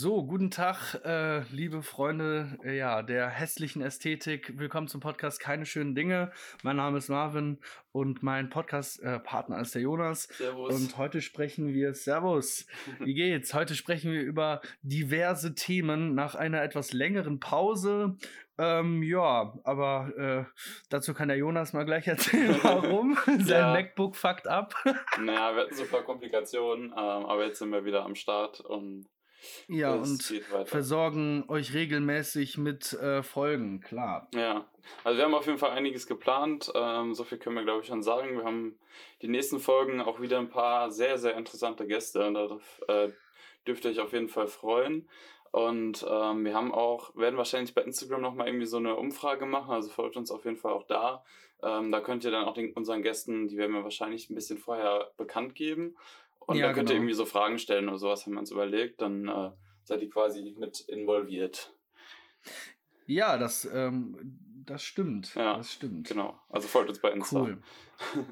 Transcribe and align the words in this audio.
So, 0.00 0.22
guten 0.22 0.52
Tag, 0.52 1.04
äh, 1.04 1.40
liebe 1.50 1.82
Freunde 1.82 2.56
äh, 2.62 2.78
ja, 2.78 3.02
der 3.02 3.28
hässlichen 3.28 3.82
Ästhetik. 3.82 4.56
Willkommen 4.56 4.86
zum 4.86 5.00
Podcast 5.00 5.40
Keine 5.40 5.66
schönen 5.66 5.96
Dinge. 5.96 6.30
Mein 6.62 6.76
Name 6.76 6.98
ist 6.98 7.08
Marvin 7.08 7.58
und 7.90 8.22
mein 8.22 8.48
Podcast-Partner 8.48 9.58
äh, 9.58 9.60
ist 9.60 9.74
der 9.74 9.82
Jonas. 9.82 10.28
Servus. 10.30 10.72
Und 10.72 10.98
heute 10.98 11.20
sprechen 11.20 11.74
wir, 11.74 11.94
Servus, 11.94 12.68
wie 13.00 13.14
geht's? 13.14 13.54
Heute 13.54 13.74
sprechen 13.74 14.12
wir 14.12 14.22
über 14.22 14.60
diverse 14.82 15.56
Themen 15.56 16.14
nach 16.14 16.36
einer 16.36 16.62
etwas 16.62 16.92
längeren 16.92 17.40
Pause. 17.40 18.16
Ähm, 18.56 19.02
ja, 19.02 19.52
aber 19.64 20.12
äh, 20.16 20.60
dazu 20.90 21.12
kann 21.12 21.26
der 21.26 21.38
Jonas 21.38 21.72
mal 21.72 21.84
gleich 21.84 22.06
erzählen, 22.06 22.56
warum. 22.62 23.18
Sein 23.26 23.48
Ja. 23.48 23.72
MacBook 23.72 24.14
fuckt 24.14 24.46
ab. 24.46 24.76
Naja, 25.20 25.56
wir 25.56 25.62
hatten 25.62 25.74
super 25.74 26.02
Komplikationen, 26.02 26.92
ähm, 26.92 26.92
aber 26.94 27.46
jetzt 27.46 27.58
sind 27.58 27.70
wir 27.70 27.84
wieder 27.84 28.04
am 28.04 28.14
Start 28.14 28.60
und 28.60 29.08
ja, 29.68 29.96
es 29.96 30.30
und 30.30 30.68
versorgen 30.68 31.44
euch 31.48 31.74
regelmäßig 31.74 32.58
mit 32.58 32.92
äh, 32.94 33.22
Folgen, 33.22 33.80
klar. 33.80 34.28
Ja, 34.34 34.66
also 35.04 35.18
wir 35.18 35.24
haben 35.24 35.34
auf 35.34 35.46
jeden 35.46 35.58
Fall 35.58 35.70
einiges 35.70 36.06
geplant. 36.06 36.70
Ähm, 36.74 37.14
so 37.14 37.24
viel 37.24 37.38
können 37.38 37.56
wir, 37.56 37.64
glaube 37.64 37.82
ich, 37.82 37.88
schon 37.88 38.02
sagen. 38.02 38.36
Wir 38.36 38.44
haben 38.44 38.78
die 39.22 39.28
nächsten 39.28 39.60
Folgen 39.60 40.00
auch 40.00 40.20
wieder 40.20 40.38
ein 40.38 40.50
paar 40.50 40.90
sehr, 40.90 41.18
sehr 41.18 41.36
interessante 41.36 41.86
Gäste. 41.86 42.26
Und 42.26 42.34
darauf 42.34 42.82
äh, 42.88 43.10
dürft 43.66 43.84
ihr 43.84 43.90
euch 43.90 44.00
auf 44.00 44.12
jeden 44.12 44.28
Fall 44.28 44.48
freuen. 44.48 45.08
Und 45.50 46.04
ähm, 46.08 46.44
wir 46.44 46.54
haben 46.54 46.72
auch, 46.72 47.16
werden 47.16 47.38
wahrscheinlich 47.38 47.74
bei 47.74 47.82
Instagram 47.82 48.20
nochmal 48.20 48.48
irgendwie 48.48 48.66
so 48.66 48.76
eine 48.76 48.96
Umfrage 48.96 49.46
machen. 49.46 49.72
Also 49.72 49.88
folgt 49.88 50.16
uns 50.16 50.30
auf 50.30 50.44
jeden 50.44 50.56
Fall 50.56 50.72
auch 50.72 50.86
da. 50.86 51.24
Ähm, 51.62 51.90
da 51.90 52.00
könnt 52.00 52.24
ihr 52.24 52.30
dann 52.30 52.44
auch 52.44 52.54
den, 52.54 52.72
unseren 52.72 53.02
Gästen, 53.02 53.48
die 53.48 53.56
werden 53.56 53.74
wir 53.74 53.82
wahrscheinlich 53.82 54.30
ein 54.30 54.34
bisschen 54.34 54.58
vorher 54.58 55.10
bekannt 55.16 55.54
geben. 55.54 55.96
Und 56.48 56.56
Ja, 56.56 56.68
da 56.68 56.72
könnt 56.72 56.88
ihr 56.88 56.94
genau. 56.94 57.02
irgendwie 57.02 57.14
so 57.14 57.26
Fragen 57.26 57.58
stellen 57.58 57.88
oder 57.88 57.98
sowas, 57.98 58.24
haben 58.24 58.32
wir 58.32 58.40
uns 58.40 58.50
überlegt. 58.50 59.02
Dann 59.02 59.28
äh, 59.28 59.50
seid 59.84 60.00
ihr 60.00 60.08
quasi 60.08 60.54
mit 60.58 60.80
involviert. 60.80 61.74
Ja, 63.06 63.36
das, 63.36 63.68
ähm, 63.70 64.16
das 64.64 64.82
stimmt. 64.82 65.34
Ja, 65.34 65.58
das 65.58 65.74
stimmt. 65.74 66.08
Genau. 66.08 66.40
Also 66.48 66.66
folgt 66.66 66.88
uns 66.88 67.00
bei 67.00 67.10
Insta. 67.12 67.40
Cool. 67.40 67.62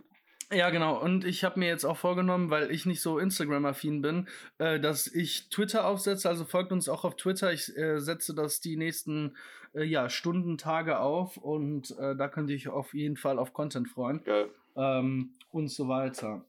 Ja, 0.53 0.71
genau. 0.71 1.03
Und 1.03 1.25
ich 1.25 1.43
habe 1.43 1.59
mir 1.59 1.67
jetzt 1.67 1.85
auch 1.85 1.97
vorgenommen, 1.97 2.51
weil 2.51 2.71
ich 2.71 2.87
nicht 2.87 3.01
so 3.01 3.19
Instagram-affin 3.19 4.01
bin, 4.01 4.29
äh, 4.59 4.79
dass 4.79 5.09
ich 5.09 5.49
Twitter 5.49 5.85
aufsetze. 5.85 6.29
Also 6.29 6.45
folgt 6.45 6.71
uns 6.71 6.89
auch 6.89 7.05
auf 7.05 7.17
Twitter. 7.17 7.53
Ich 7.53 7.77
äh, 7.77 7.99
setze 7.99 8.33
das 8.33 8.61
die 8.61 8.77
nächsten 8.77 9.37
äh, 9.75 9.83
ja, 9.83 10.09
Stunden, 10.09 10.57
Tage 10.57 11.01
auf 11.01 11.37
und 11.37 11.91
äh, 11.99 12.15
da 12.15 12.29
könnt 12.29 12.49
ihr 12.51 12.55
euch 12.55 12.69
auf 12.69 12.95
jeden 12.95 13.17
Fall 13.17 13.41
auf 13.41 13.53
Content 13.55 13.89
freuen 13.89 14.23
Geil. 14.23 14.49
ähm, 14.77 15.35
und 15.51 15.67
so 15.67 15.89
weiter. 15.89 16.45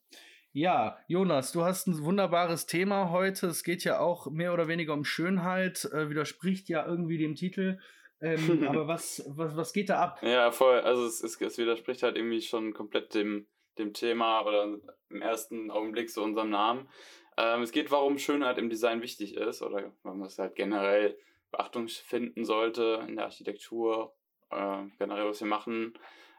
Ja, 0.57 0.97
Jonas, 1.07 1.51
du 1.51 1.61
hast 1.61 1.85
ein 1.85 2.03
wunderbares 2.03 2.65
Thema 2.65 3.11
heute. 3.11 3.45
Es 3.45 3.63
geht 3.63 3.83
ja 3.83 3.99
auch 3.99 4.25
mehr 4.31 4.55
oder 4.55 4.67
weniger 4.67 4.95
um 4.95 5.05
Schönheit, 5.05 5.85
äh, 5.93 6.09
widerspricht 6.09 6.67
ja 6.67 6.83
irgendwie 6.83 7.19
dem 7.19 7.35
Titel. 7.35 7.77
Ähm, 8.21 8.63
aber 8.67 8.87
was, 8.87 9.23
was, 9.27 9.55
was 9.55 9.71
geht 9.71 9.89
da 9.89 10.01
ab? 10.01 10.19
Ja, 10.23 10.49
voll. 10.49 10.79
Also 10.79 11.05
es, 11.05 11.21
es, 11.21 11.39
es 11.39 11.59
widerspricht 11.59 12.01
halt 12.01 12.15
irgendwie 12.15 12.41
schon 12.41 12.73
komplett 12.73 13.13
dem, 13.13 13.45
dem 13.77 13.93
Thema 13.93 14.41
oder 14.41 14.79
im 15.11 15.21
ersten 15.21 15.69
Augenblick 15.69 16.09
so 16.09 16.23
unserem 16.23 16.49
Namen. 16.49 16.89
Ähm, 17.37 17.61
es 17.61 17.71
geht, 17.71 17.91
warum 17.91 18.17
Schönheit 18.17 18.57
im 18.57 18.71
Design 18.71 19.03
wichtig 19.03 19.35
ist 19.35 19.61
oder 19.61 19.93
warum 20.01 20.23
es 20.23 20.39
halt 20.39 20.55
generell 20.55 21.19
Beachtung 21.51 21.87
finden 21.87 22.45
sollte 22.45 23.05
in 23.07 23.15
der 23.15 23.25
Architektur, 23.25 24.15
äh, 24.49 24.85
generell 24.97 25.27
was 25.27 25.39
wir 25.39 25.47
machen. 25.47 25.93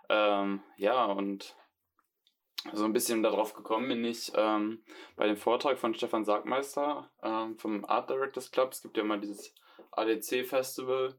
Ähm, 0.08 0.60
ja, 0.76 1.04
und 1.04 1.54
so 2.72 2.84
ein 2.84 2.92
bisschen 2.92 3.22
darauf 3.22 3.54
gekommen 3.54 3.88
bin 3.88 4.04
ich 4.04 4.32
ähm, 4.34 4.82
bei 5.16 5.26
dem 5.26 5.36
Vortrag 5.36 5.78
von 5.78 5.94
Stefan 5.94 6.24
Sargmeister 6.24 7.10
ähm, 7.22 7.56
vom 7.56 7.84
Art 7.84 8.10
Directors 8.10 8.50
Club. 8.50 8.72
Es 8.72 8.82
gibt 8.82 8.96
ja 8.96 9.04
mal 9.04 9.20
dieses 9.20 9.54
ADC 9.92 10.46
Festival. 10.46 11.14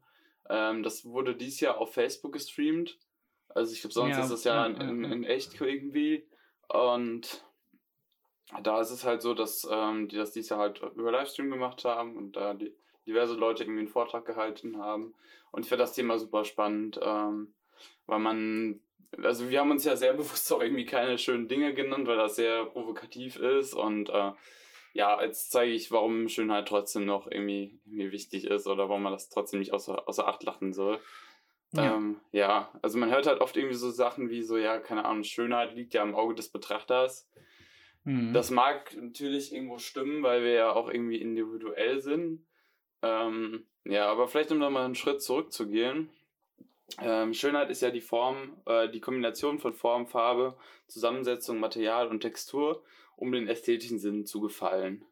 Ähm, 0.49 0.83
das 0.83 1.05
wurde 1.05 1.35
dieses 1.35 1.59
Jahr 1.61 1.77
auf 1.77 1.93
Facebook 1.93 2.33
gestreamt. 2.33 2.97
Also 3.49 3.73
ich 3.73 3.81
glaube, 3.81 3.93
sonst 3.93 4.17
Ja, 4.17 4.23
ist 4.23 4.31
es 4.31 4.43
ja, 4.43 4.67
ja, 4.67 4.73
ja, 4.73 4.89
in, 4.89 5.03
ja. 5.03 5.11
in 5.11 5.23
echt 5.23 5.59
irgendwie. 5.59 6.27
Und 6.67 7.43
da 8.61 8.81
ist 8.81 8.91
es 8.91 9.05
halt 9.05 9.21
so, 9.21 9.33
dass 9.33 9.67
ähm, 9.71 10.08
die 10.08 10.17
das 10.17 10.31
dieses 10.31 10.49
Jahr 10.49 10.59
halt 10.59 10.81
über 10.95 11.11
Livestream 11.11 11.49
gemacht 11.49 11.85
haben 11.85 12.15
und 12.17 12.35
da 12.35 12.53
die, 12.53 12.75
diverse 13.09 13.33
Leute 13.33 13.64
irgendwie 13.64 13.80
einen 13.80 13.87
Vortrag 13.87 14.25
gehalten 14.25 14.77
haben. 14.77 15.15
Und 15.52 15.64
ich 15.64 15.69
finde 15.69 15.83
das 15.83 15.93
Thema 15.93 16.19
super 16.19 16.45
spannend, 16.45 16.99
ähm, 17.02 17.53
weil 18.05 18.19
man, 18.19 18.81
also 19.23 19.49
wir 19.49 19.60
haben 19.60 19.71
uns 19.71 19.86
ja 19.86 19.95
sehr 19.95 20.14
bewusst 20.17 20.52
auch 20.52 20.61
irgendwie 20.61 20.86
keine 20.86 21.17
schönen 21.17 21.48
Dinge 21.48 21.73
genannt, 21.73 22.08
weil 22.08 22.17
das 22.17 22.36
sehr 22.36 22.65
provokativ 22.65 23.37
ist 23.37 23.73
und 23.73 24.10
äh, 24.10 24.32
ja, 24.93 25.21
jetzt 25.21 25.52
zeige 25.52 25.71
ich, 25.71 25.92
warum 25.92 26.27
Schönheit 26.30 26.67
trotzdem 26.67 27.05
noch 27.05 27.30
irgendwie, 27.30 27.80
irgendwie 27.86 28.11
wichtig 28.11 28.45
ist 28.45 28.67
oder 28.67 28.89
warum 28.89 29.04
man 29.04 29.14
das 29.14 29.30
trotzdem 29.30 29.59
nicht 29.59 29.71
außer, 29.71 30.08
außer 30.08 30.27
Acht 30.27 30.43
lachen 30.43 30.73
soll. 30.73 30.99
Ja. 31.73 31.95
Ähm, 31.95 32.20
ja, 32.32 32.71
also 32.82 32.98
man 32.98 33.11
hört 33.11 33.27
halt 33.27 33.42
oft 33.42 33.55
irgendwie 33.55 33.76
so 33.76 33.92
Sachen 33.92 34.30
wie 34.30 34.42
so, 34.42 34.58
ja, 34.58 34.80
keine 34.80 35.05
Ahnung, 35.05 35.23
Schönheit 35.23 35.76
liegt 35.76 35.93
ja 35.93 36.02
im 36.02 36.15
Auge 36.15 36.33
des 36.33 36.49
Betrachters. 36.49 37.30
Mhm. 38.04 38.33
Das 38.33 38.49
mag 38.49 38.95
natürlich 38.99 39.54
irgendwo 39.54 39.77
stimmen, 39.77 40.23
weil 40.23 40.43
wir 40.43 40.54
ja 40.54 40.71
auch 40.71 40.89
irgendwie 40.89 41.21
individuell 41.21 42.02
sind. 42.02 42.45
Ähm, 43.04 43.67
ja, 43.86 44.08
aber 44.11 44.27
vielleicht 44.27 44.52
um 44.52 44.58
nochmal 44.58 44.86
einen 44.86 44.95
Schritt 44.95 45.21
zurückzugehen. 45.21 46.09
Ähm, 47.02 47.33
Schönheit 47.33 47.70
ist 47.70 47.82
ja 47.82 47.92
die 47.92 48.02
Form, 48.02 48.58
äh, 48.66 48.89
die 48.89 49.00
Kombination 49.02 49.60
von 49.60 49.73
Form, 49.73 50.08
Farbe, 50.08 50.58
Zusammensetzung, 50.88 51.60
Material 51.60 52.08
und 52.08 52.22
Textur, 52.22 52.83
um 53.16 53.32
den 53.32 53.48
ästhetischen 53.48 54.00
Sinn 54.00 54.26
zu 54.26 54.42
gefallen. 54.42 55.04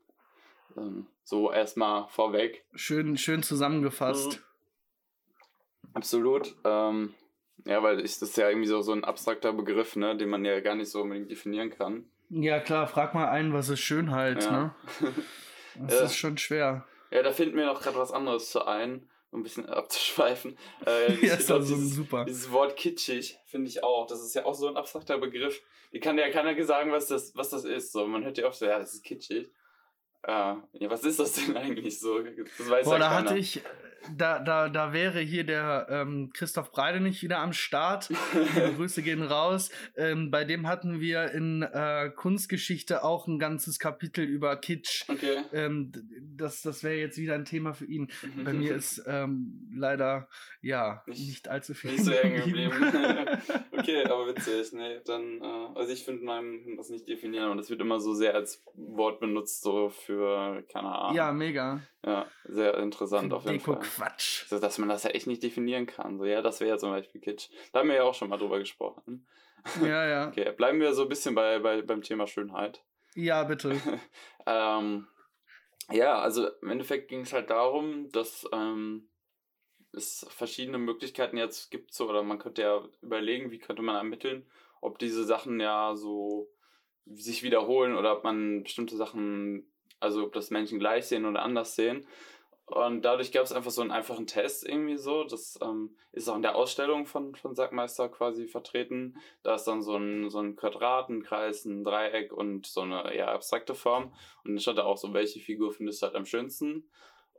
Ähm, 0.75 1.07
so 1.23 1.51
erstmal 1.51 2.07
vorweg. 2.09 2.65
schön, 2.73 3.17
schön 3.17 3.43
zusammengefasst. 3.43 4.41
Absolut. 5.93 6.55
Ähm, 6.63 7.13
ja, 7.65 7.81
weil 7.83 7.99
ich, 7.99 8.19
das 8.19 8.29
ist 8.29 8.37
ja 8.37 8.49
irgendwie 8.49 8.67
so, 8.67 8.81
so 8.81 8.91
ein 8.93 9.03
abstrakter 9.03 9.51
Begriff, 9.53 9.95
ne, 9.95 10.15
den 10.15 10.29
man 10.29 10.45
ja 10.45 10.59
gar 10.59 10.75
nicht 10.75 10.89
so 10.89 11.01
unbedingt 11.01 11.31
definieren 11.31 11.69
kann. 11.71 12.05
Ja, 12.29 12.59
klar, 12.59 12.87
frag 12.87 13.13
mal 13.13 13.29
einen, 13.29 13.53
was 13.53 13.69
ist 13.69 13.79
Schönheit, 13.79 14.43
Ja. 14.43 14.51
ne? 14.51 14.75
Das 15.79 15.93
Ja. 15.93 16.05
ist 16.05 16.15
schon 16.15 16.37
schwer. 16.39 16.87
Ja, 17.11 17.21
da 17.21 17.31
finden 17.31 17.55
wir 17.55 17.67
noch 17.67 17.81
gerade 17.81 17.97
was 17.99 18.11
anderes 18.11 18.49
zu 18.49 18.65
ein, 18.65 19.07
um 19.31 19.39
ein 19.39 19.43
bisschen 19.43 19.65
abzuschweifen. 19.69 20.57
Äh, 20.85 21.13
Ja, 21.25 21.35
ist 21.35 21.47
glaub, 21.47 21.59
also 21.59 21.75
dieses, 21.75 21.95
super. 21.95 22.25
dieses 22.25 22.51
Wort 22.51 22.75
kitschig 22.75 23.39
finde 23.45 23.69
ich 23.69 23.83
auch. 23.83 24.07
Das 24.07 24.21
ist 24.21 24.33
ja 24.35 24.45
auch 24.45 24.55
so 24.55 24.67
ein 24.67 24.77
abstrakter 24.77 25.17
Begriff. 25.17 25.61
Die 25.93 25.99
kann 25.99 26.17
ja 26.17 26.29
keiner 26.29 26.61
sagen, 26.63 26.91
was 26.91 27.07
das, 27.07 27.35
was 27.35 27.49
das 27.49 27.63
ist. 27.63 27.91
So, 27.91 28.05
man 28.07 28.23
hört 28.23 28.37
ja 28.37 28.47
oft 28.47 28.57
so, 28.57 28.65
ja, 28.65 28.79
das 28.79 28.93
ist 28.93 29.03
kitschig. 29.03 29.49
Äh, 30.23 30.31
ja, 30.31 30.89
was 30.89 31.03
ist 31.03 31.19
das 31.19 31.33
denn 31.33 31.55
eigentlich 31.57 31.99
so? 31.99 32.19
Das 32.21 32.69
weiß 32.69 32.85
Boah, 32.85 32.93
ja 32.93 32.99
da 32.99 33.09
hatte 33.11 33.37
ich, 33.37 33.61
da, 34.15 34.39
da, 34.39 34.69
da 34.69 34.93
wäre 34.93 35.19
hier 35.19 35.43
der 35.43 35.87
ähm, 35.89 36.31
Christoph 36.33 36.71
Breidenich 36.71 37.23
wieder 37.23 37.39
am 37.39 37.53
Start. 37.53 38.09
Grüße 38.75 39.01
gehen 39.01 39.23
raus. 39.23 39.69
Ähm, 39.95 40.31
bei 40.31 40.43
dem 40.45 40.67
hatten 40.67 40.99
wir 40.99 41.31
in 41.31 41.61
äh, 41.63 42.09
Kunstgeschichte 42.15 43.03
auch 43.03 43.27
ein 43.27 43.39
ganzes 43.39 43.79
Kapitel 43.79 44.23
über 44.23 44.55
Kitsch. 44.57 45.03
Okay. 45.09 45.37
Ähm, 45.53 45.91
das 46.35 46.61
das 46.61 46.83
wäre 46.83 46.95
jetzt 46.95 47.17
wieder 47.17 47.35
ein 47.35 47.45
Thema 47.45 47.73
für 47.73 47.85
ihn. 47.85 48.09
Bei 48.43 48.53
mir 48.53 48.75
ist 48.75 49.03
ähm, 49.07 49.67
leider, 49.73 50.27
ja, 50.61 51.03
Nicht- 51.07 51.27
nicht, 51.27 51.47
allzu 51.47 51.73
viel. 51.73 51.91
Nicht 51.91 52.05
so 52.05 52.11
hängen 52.11 52.43
geblieben. 52.43 52.73
okay, 53.77 54.03
aber 54.05 54.27
witzig. 54.27 54.71
Nee, 54.73 54.99
dann, 55.05 55.41
äh, 55.41 55.77
also 55.79 55.91
ich 55.91 56.03
finde 56.03 56.23
man 56.23 56.75
das 56.77 56.89
nicht 56.89 57.07
definieren, 57.07 57.51
und 57.51 57.57
das 57.57 57.69
wird 57.69 57.81
immer 57.81 57.99
so 57.99 58.13
sehr 58.13 58.35
als 58.35 58.63
Wort 58.75 59.19
benutzt, 59.19 59.61
so 59.61 59.89
für, 59.89 60.63
keine 60.71 60.87
Ahnung. 60.89 61.15
ja, 61.15 61.31
mega. 61.31 61.79
Ja, 62.05 62.25
sehr 62.45 62.77
interessant 62.77 63.33
auf 63.33 63.45
jeden 63.45 63.59
Fall. 63.59 63.79
Deko-Quatsch. 63.97 64.47
So, 64.47 64.59
dass 64.59 64.77
man 64.77 64.89
das 64.89 65.03
ja 65.03 65.11
echt 65.11 65.27
nicht 65.27 65.43
definieren 65.43 65.85
kann. 65.85 66.17
So, 66.17 66.25
ja, 66.25 66.41
das 66.41 66.59
wäre 66.59 66.71
ja 66.71 66.77
zum 66.77 66.91
Beispiel 66.91 67.21
Kitsch. 67.21 67.49
Da 67.71 67.79
haben 67.79 67.89
wir 67.89 67.95
ja 67.95 68.03
auch 68.03 68.13
schon 68.13 68.29
mal 68.29 68.37
drüber 68.37 68.59
gesprochen. 68.59 69.27
Ja, 69.81 70.07
ja. 70.07 70.27
Okay, 70.29 70.51
bleiben 70.51 70.79
wir 70.79 70.93
so 70.93 71.03
ein 71.03 71.09
bisschen 71.09 71.35
bei, 71.35 71.59
bei, 71.59 71.81
beim 71.81 72.01
Thema 72.01 72.27
Schönheit. 72.27 72.83
Ja, 73.15 73.43
bitte. 73.43 73.79
Ähm, 74.49 75.05
ja, 75.91 76.21
also 76.21 76.47
im 76.61 76.69
Endeffekt 76.69 77.09
ging 77.09 77.19
es 77.19 77.33
halt 77.33 77.49
darum, 77.49 78.09
dass 78.13 78.47
ähm, 78.53 79.09
es 79.91 80.25
verschiedene 80.29 80.77
Möglichkeiten 80.77 81.35
jetzt 81.35 81.69
gibt, 81.69 81.93
so, 81.93 82.09
oder 82.09 82.23
man 82.23 82.39
könnte 82.39 82.61
ja 82.61 82.87
überlegen, 83.01 83.51
wie 83.51 83.59
könnte 83.59 83.81
man 83.81 83.97
ermitteln, 83.97 84.49
ob 84.79 84.99
diese 84.99 85.25
Sachen 85.25 85.59
ja 85.59 85.97
so 85.97 86.49
sich 87.05 87.43
wiederholen 87.43 87.93
oder 87.93 88.15
ob 88.15 88.23
man 88.23 88.63
bestimmte 88.63 88.95
Sachen, 88.95 89.69
also 89.99 90.23
ob 90.23 90.31
das 90.31 90.49
Menschen 90.49 90.79
gleich 90.79 91.07
sehen 91.07 91.25
oder 91.25 91.41
anders 91.41 91.75
sehen. 91.75 92.07
Und 92.67 93.03
dadurch 93.03 93.31
gab 93.31 93.45
es 93.45 93.53
einfach 93.53 93.71
so 93.71 93.81
einen 93.81 93.91
einfachen 93.91 94.27
Test 94.27 94.67
irgendwie 94.67 94.97
so. 94.97 95.23
Das 95.23 95.57
ähm, 95.61 95.95
ist 96.11 96.27
auch 96.27 96.35
in 96.35 96.41
der 96.41 96.55
Ausstellung 96.57 97.05
von, 97.05 97.33
von 97.33 97.55
Sackmeister 97.55 98.09
quasi 98.09 98.45
vertreten. 98.47 99.17
Da 99.41 99.55
ist 99.55 99.63
dann 99.63 99.81
so 99.81 99.95
ein, 99.95 100.29
so 100.29 100.39
ein 100.39 100.57
Quadrat, 100.57 101.07
ein 101.09 101.23
Kreis, 101.23 101.63
ein 101.63 101.85
Dreieck 101.85 102.33
und 102.33 102.65
so 102.67 102.81
eine 102.81 103.13
eher 103.13 103.29
abstrakte 103.31 103.73
Form. 103.73 104.13
Und 104.43 104.51
dann 104.51 104.59
stand 104.59 104.79
da 104.79 104.83
auch 104.83 104.97
so, 104.97 105.13
welche 105.13 105.39
Figur 105.39 105.71
findest 105.71 106.01
du 106.01 106.07
halt 106.07 106.15
am 106.17 106.25
schönsten. 106.25 106.89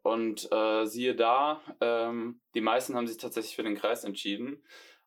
Und 0.02 0.50
äh, 0.50 0.86
siehe 0.86 1.14
da, 1.14 1.60
ähm, 1.82 2.40
die 2.54 2.62
meisten 2.62 2.94
haben 2.94 3.06
sich 3.06 3.18
tatsächlich 3.18 3.54
für 3.54 3.64
den 3.64 3.76
Kreis 3.76 4.04
entschieden. 4.04 4.64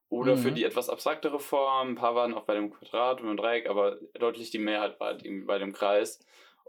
Oder 0.09 0.37
für 0.37 0.51
Mhm. 0.51 0.55
die 0.55 0.65
etwas 0.65 0.89
abstraktere 0.89 1.39
Form. 1.39 1.89
Ein 1.91 1.95
paar 1.95 2.13
waren 2.13 2.35
auch 2.35 2.43
bei 2.43 2.53
dem 2.53 2.69
Quadrat 2.69 3.21
und 3.21 3.27
dem 3.27 3.37
Dreieck, 3.37 3.67
aber 3.67 3.95
deutlich 4.19 4.51
die 4.51 4.59
Mehrheit 4.59 4.99
war 4.99 5.07
halt 5.07 5.25
irgendwie 5.25 5.45
bei 5.45 5.57
dem 5.57 5.71
Kreis. 5.73 6.19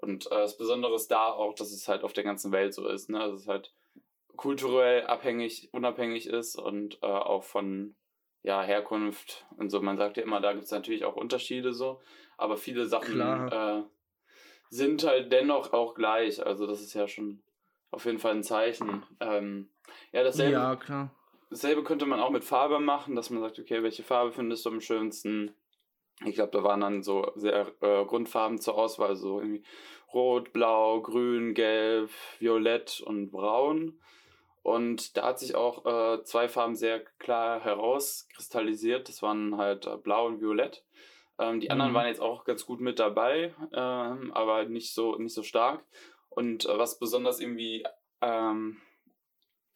Und 0.03 0.27
äh, 0.27 0.31
das 0.37 0.57
Besondere 0.57 0.95
ist 0.95 1.11
da 1.11 1.31
auch, 1.31 1.55
dass 1.55 1.73
es 1.73 1.89
halt 1.89 2.03
auf 2.03 2.13
der 2.13 2.25
ganzen 2.25 2.53
Welt 2.53 2.75
so 2.75 2.87
ist, 2.89 3.09
ne? 3.09 3.19
Dass 3.21 3.33
es 3.33 3.49
halt 3.49 3.73
kulturell 4.37 5.07
abhängig, 5.07 5.69
unabhängig 5.73 6.27
ist 6.27 6.57
und 6.57 6.99
äh, 7.03 7.07
auch 7.07 7.45
von 7.45 7.95
ja, 8.43 8.63
Herkunft 8.63 9.47
und 9.57 9.71
so. 9.71 9.81
Man 9.81 9.97
sagt 9.97 10.17
ja 10.17 10.25
immer, 10.25 10.41
da 10.41 10.53
gibt 10.53 10.65
es 10.65 10.71
natürlich 10.73 11.05
auch 11.05 11.15
Unterschiede 11.15 11.73
so, 11.73 12.01
aber 12.37 12.57
viele 12.57 12.87
Sachen 12.87 13.21
äh, 13.49 13.83
sind 14.69 15.05
halt 15.05 15.31
dennoch 15.31 15.73
auch 15.73 15.95
gleich. 15.95 16.45
Also 16.45 16.67
das 16.67 16.81
ist 16.81 16.95
ja 16.95 17.07
schon 17.07 17.43
auf 17.93 18.05
jeden 18.05 18.19
Fall 18.19 18.33
ein 18.33 18.43
Zeichen. 18.43 19.05
Ähm, 19.21 19.71
ja, 20.13 20.25
dasselbe, 20.25 20.53
ja, 20.53 20.77
klar. 20.77 21.15
Dasselbe 21.51 21.85
könnte 21.85 22.07
man 22.07 22.19
auch 22.19 22.31
mit 22.31 22.45
Farbe 22.45 22.81
machen, 22.81 23.15
dass 23.15 23.31
man 23.31 23.43
sagt, 23.43 23.59
okay, 23.59 23.83
welche 23.83 24.03
Farbe 24.03 24.33
findest 24.33 24.65
du 24.65 24.71
am 24.71 24.81
schönsten? 24.81 25.55
Ich 26.25 26.35
glaube, 26.35 26.53
da 26.53 26.63
waren 26.63 26.81
dann 26.81 27.03
so 27.03 27.31
sehr 27.35 27.73
äh, 27.81 28.05
Grundfarben 28.05 28.59
zur 28.59 28.77
Auswahl, 28.77 29.17
so 29.17 29.41
irgendwie 29.41 29.65
Rot, 30.13 30.53
Blau, 30.53 31.01
Grün, 31.01 31.55
Gelb, 31.55 32.11
Violett 32.39 33.01
und 33.01 33.31
Braun. 33.31 33.99
Und 34.63 35.17
da 35.17 35.27
hat 35.27 35.41
sich 35.41 35.55
auch 35.55 35.85
äh, 35.87 36.23
zwei 36.25 36.49
Farben 36.49 36.77
sehr 36.77 37.01
klar 37.19 37.61
herauskristallisiert. 37.61 39.09
Das 39.09 39.23
waren 39.23 39.57
halt 39.57 39.87
äh, 39.87 39.97
Blau 39.97 40.27
und 40.27 40.41
Violett. 40.41 40.85
Ähm, 41.39 41.61
die 41.61 41.71
anderen 41.71 41.93
mhm. 41.93 41.97
waren 41.97 42.07
jetzt 42.07 42.21
auch 42.21 42.45
ganz 42.45 42.65
gut 42.67 42.81
mit 42.81 42.99
dabei, 42.99 43.55
ähm, 43.73 44.33
aber 44.33 44.65
nicht 44.65 44.95
so, 44.95 45.17
nicht 45.17 45.35
so 45.35 45.43
stark. 45.43 45.85
Und 46.29 46.67
äh, 46.67 46.79
was 46.79 46.99
besonders 46.99 47.41
irgendwie 47.41 47.85
ähm, 48.21 48.81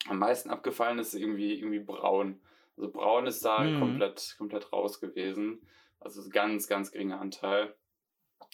am 0.08 0.19
meisten 0.19 0.50
abgefallen 0.50 0.98
ist, 0.98 1.14
irgendwie, 1.14 1.54
irgendwie 1.54 1.81
braun. 1.81 2.40
Also 2.76 2.90
braun 2.90 3.26
ist 3.26 3.44
da 3.44 3.60
mhm. 3.60 3.81
komplett, 3.81 4.34
komplett 4.38 4.72
raus 4.72 5.00
gewesen. 5.00 5.66
Also 6.06 6.31
ganz, 6.31 6.69
ganz 6.69 6.93
geringer 6.93 7.20
Anteil. 7.20 7.75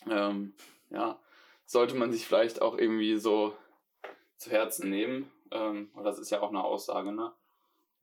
Ähm, 0.08 0.54
ja, 0.88 1.20
sollte 1.66 1.94
man 1.94 2.10
sich 2.10 2.26
vielleicht 2.26 2.62
auch 2.62 2.78
irgendwie 2.78 3.16
so 3.18 3.54
zu 4.38 4.50
Herzen 4.50 4.88
nehmen. 4.88 5.30
Ähm, 5.50 5.90
das 6.02 6.18
ist 6.18 6.30
ja 6.30 6.40
auch 6.40 6.48
eine 6.48 6.64
Aussage, 6.64 7.12
ne? 7.12 7.30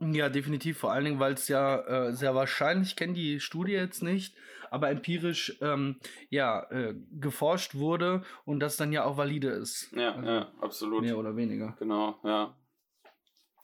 Ja, 0.01 0.29
definitiv. 0.29 0.77
Vor 0.77 0.91
allen 0.91 1.03
Dingen, 1.03 1.19
weil 1.19 1.33
es 1.33 1.47
ja 1.47 1.79
äh, 1.79 2.13
sehr 2.13 2.35
wahrscheinlich, 2.35 2.89
ich 2.89 2.95
kenne 2.95 3.13
die 3.13 3.39
Studie 3.39 3.73
jetzt 3.73 4.03
nicht, 4.03 4.35
aber 4.69 4.91
empirisch 4.91 5.57
ähm, 5.61 5.99
ja 6.29 6.69
äh, 6.69 6.93
geforscht 7.19 7.73
wurde 7.73 8.23
und 8.45 8.59
das 8.59 8.77
dann 8.77 8.93
ja 8.93 9.03
auch 9.03 9.17
valide 9.17 9.49
ist. 9.49 9.91
Ja, 9.93 10.13
also 10.13 10.29
ja, 10.29 10.51
absolut. 10.61 11.01
Mehr 11.01 11.17
oder 11.17 11.35
weniger. 11.35 11.75
Genau, 11.79 12.19
ja. 12.23 12.55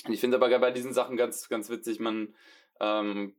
Ich 0.10 0.20
finde 0.20 0.38
aber 0.38 0.58
bei 0.58 0.72
diesen 0.72 0.94
Sachen 0.94 1.16
ganz, 1.16 1.48
ganz 1.48 1.70
witzig, 1.70 2.00
man 2.00 2.34
ähm, 2.80 3.36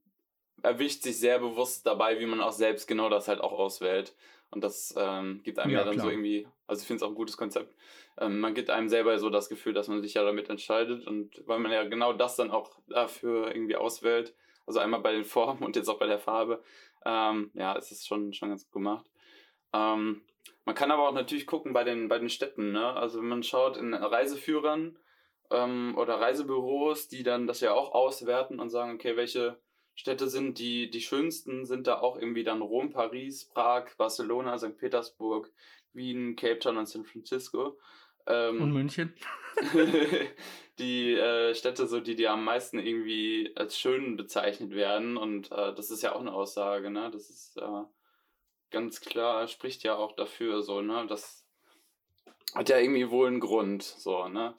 erwischt 0.67 1.03
sich 1.05 1.21
sehr 1.21 1.39
bewusst 1.39 1.87
dabei, 1.87 2.19
wie 2.19 2.27
man 2.27 2.41
auch 2.41 2.51
selbst 2.51 2.89
genau 2.89 3.09
das 3.09 3.29
halt 3.29 3.41
auch 3.41 3.53
auswählt. 3.53 4.17
Und 4.51 4.65
das 4.65 4.93
ähm, 4.97 5.41
gibt 5.45 5.61
einem 5.61 5.73
ja, 5.73 5.79
ja 5.79 5.85
dann 5.85 5.95
klar. 5.95 6.07
so 6.07 6.11
irgendwie, 6.11 6.49
also 6.67 6.81
ich 6.81 6.87
finde 6.89 6.97
es 6.97 7.03
auch 7.05 7.11
ein 7.11 7.15
gutes 7.15 7.37
Konzept. 7.37 7.73
Ähm, 8.19 8.41
man 8.41 8.53
gibt 8.53 8.69
einem 8.71 8.89
selber 8.89 9.17
so 9.21 9.31
das 9.31 9.49
Gefühl, 9.49 9.75
dass 9.75 9.87
man 9.87 10.03
sich 10.03 10.15
ja 10.15 10.25
damit 10.25 10.51
entscheidet 10.51 11.07
und 11.07 11.41
weil 11.47 11.61
man 11.61 11.71
ja 11.71 11.85
genau 11.85 12.13
das 12.13 12.35
dann 12.35 12.51
auch 12.51 12.81
dafür 12.89 13.55
irgendwie 13.55 13.77
auswählt, 13.77 14.35
also 14.67 14.81
einmal 14.81 15.01
bei 15.01 15.13
den 15.13 15.25
Formen 15.25 15.63
und 15.63 15.77
jetzt 15.77 15.89
auch 15.89 16.01
bei 16.01 16.07
der 16.07 16.19
Farbe, 16.19 16.63
ähm, 17.05 17.53
ja, 17.55 17.75
ist 17.75 17.93
es 17.93 18.05
schon, 18.05 18.33
schon 18.33 18.49
ganz 18.49 18.65
gut 18.65 18.73
gemacht. 18.73 19.07
Ähm, 19.73 20.23
man 20.65 20.75
kann 20.75 20.91
aber 20.91 21.09
auch 21.09 21.15
natürlich 21.15 21.47
gucken 21.47 21.75
bei 21.75 21.85
den, 21.85 22.09
bei 22.09 22.19
den 22.19 22.29
Städten, 22.29 22.73
ne? 22.73 22.93
Also 22.95 23.21
wenn 23.21 23.29
man 23.29 23.45
schaut 23.45 23.77
in 23.77 23.95
Reiseführern 23.95 24.99
ähm, 25.53 25.95
oder 25.97 26.21
Reisebüros, 26.21 27.07
die 27.07 27.23
dann 27.23 27.47
das 27.47 27.61
ja 27.61 27.73
auch 27.73 27.93
auswerten 27.93 28.59
und 28.59 28.71
sagen, 28.71 28.95
okay, 28.95 29.17
welche 29.17 29.61
Städte 29.97 30.29
sind 30.29 30.59
die, 30.59 30.91
die 30.91 31.01
schönsten, 31.01 31.65
sind 31.65 31.87
da 31.87 31.99
auch 31.99 32.17
irgendwie 32.19 32.45
dann 32.45 32.61
Rom, 32.61 32.91
Paris, 32.91 33.47
Prag, 33.47 33.97
Barcelona, 33.97 34.59
St. 34.59 34.77
Petersburg, 34.77 35.51
Wien, 35.95 36.37
Cape 36.37 36.59
Town 36.59 36.77
und 36.77 36.87
San 36.87 37.05
Francisco. 37.05 37.79
Ähm, 38.27 38.61
und 38.61 38.73
München. 38.73 39.15
die 40.79 41.15
äh, 41.15 41.55
Städte, 41.55 41.87
so 41.87 42.01
die, 42.01 42.15
die 42.15 42.29
am 42.29 42.45
meisten 42.45 42.79
irgendwie 42.79 43.53
als 43.57 43.79
schön 43.79 44.17
bezeichnet 44.17 44.73
werden. 44.73 45.17
Und 45.17 45.51
äh, 45.51 45.75
das 45.75 45.91
ist 45.91 46.03
ja 46.03 46.15
auch 46.15 46.21
eine 46.21 46.35
Aussage, 46.35 46.91
ne? 46.91 47.11
Das 47.11 47.31
ist 47.31 47.57
äh, 47.57 47.83
ganz 48.71 49.01
klar, 49.01 49.49
spricht 49.49 49.83
ja 49.83 49.97
auch 49.97 50.15
dafür, 50.15 50.63
so, 50.63 50.83
ne? 50.83 51.07
Das 51.09 51.46
hat 52.55 52.69
ja 52.69 52.79
irgendwie 52.79 53.11
wohl 53.11 53.27
einen 53.27 53.41
Grund, 53.41 53.83
so, 53.83 54.29
ne? 54.29 54.55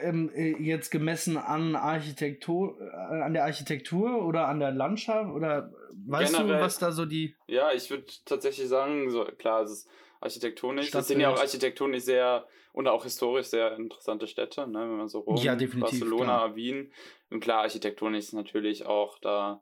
Ähm, 0.00 0.30
äh, 0.34 0.56
jetzt 0.62 0.90
gemessen 0.90 1.36
an 1.36 1.76
Architektur, 1.76 2.80
äh, 2.80 3.22
an 3.22 3.34
der 3.34 3.44
Architektur 3.44 4.24
oder 4.24 4.48
an 4.48 4.58
der 4.58 4.70
Landschaft 4.70 5.30
oder 5.30 5.72
weißt 6.06 6.34
Generell, 6.34 6.58
du, 6.58 6.64
was 6.64 6.78
da 6.78 6.92
so 6.92 7.04
die. 7.04 7.34
Ja, 7.46 7.72
ich 7.72 7.90
würde 7.90 8.06
tatsächlich 8.24 8.68
sagen, 8.68 9.10
so 9.10 9.24
klar, 9.24 9.62
es 9.62 9.70
ist 9.70 9.88
architektonisch. 10.20 10.90
Das 10.90 11.08
sind 11.08 11.20
ja 11.20 11.30
auch 11.30 11.38
architektonisch 11.38 12.04
sehr 12.04 12.46
und 12.72 12.88
auch 12.88 13.04
historisch 13.04 13.48
sehr 13.48 13.76
interessante 13.76 14.26
Städte, 14.26 14.66
ne? 14.66 14.80
Wenn 14.80 14.96
man 14.96 15.08
so 15.08 15.20
Rom, 15.20 15.36
ja, 15.36 15.54
Barcelona, 15.54 16.24
klar. 16.24 16.56
Wien. 16.56 16.90
Und 17.30 17.40
klar, 17.40 17.62
architektonisch 17.62 18.24
ist 18.24 18.32
natürlich 18.32 18.86
auch 18.86 19.18
da 19.18 19.60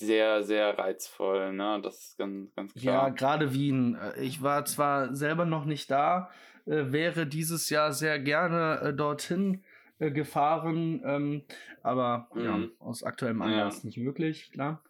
sehr, 0.00 0.42
sehr 0.42 0.78
reizvoll, 0.78 1.52
ne? 1.52 1.80
Das 1.82 2.00
ist 2.00 2.18
ganz, 2.18 2.54
ganz 2.54 2.74
klar. 2.74 2.82
Ja, 2.84 3.08
gerade 3.10 3.52
Wien. 3.52 3.96
Äh, 3.96 4.22
ich 4.22 4.42
war 4.42 4.64
zwar 4.64 5.14
selber 5.14 5.44
noch 5.44 5.64
nicht 5.64 5.90
da, 5.90 6.30
äh, 6.66 6.90
wäre 6.90 7.26
dieses 7.26 7.70
Jahr 7.70 7.92
sehr 7.92 8.18
gerne 8.18 8.80
äh, 8.80 8.94
dorthin 8.94 9.62
äh, 9.98 10.10
gefahren, 10.10 11.02
ähm, 11.04 11.44
aber 11.82 12.28
mhm. 12.34 12.44
ja, 12.44 12.60
aus 12.78 13.02
aktuellem 13.02 13.42
Anlass 13.42 13.82
ja. 13.82 13.86
nicht 13.86 13.98
möglich, 13.98 14.50
klar. 14.52 14.82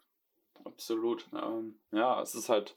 Absolut. 0.65 1.29
Ähm, 1.35 1.75
ja, 1.91 2.23
es 2.23 2.35
ist 2.35 2.49
halt 2.49 2.77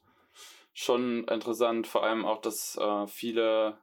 schon 0.74 1.26
interessant, 1.26 1.86
vor 1.86 2.04
allem 2.04 2.26
auch, 2.26 2.42
dass 2.42 2.78
äh, 2.78 3.08
viele, 3.08 3.78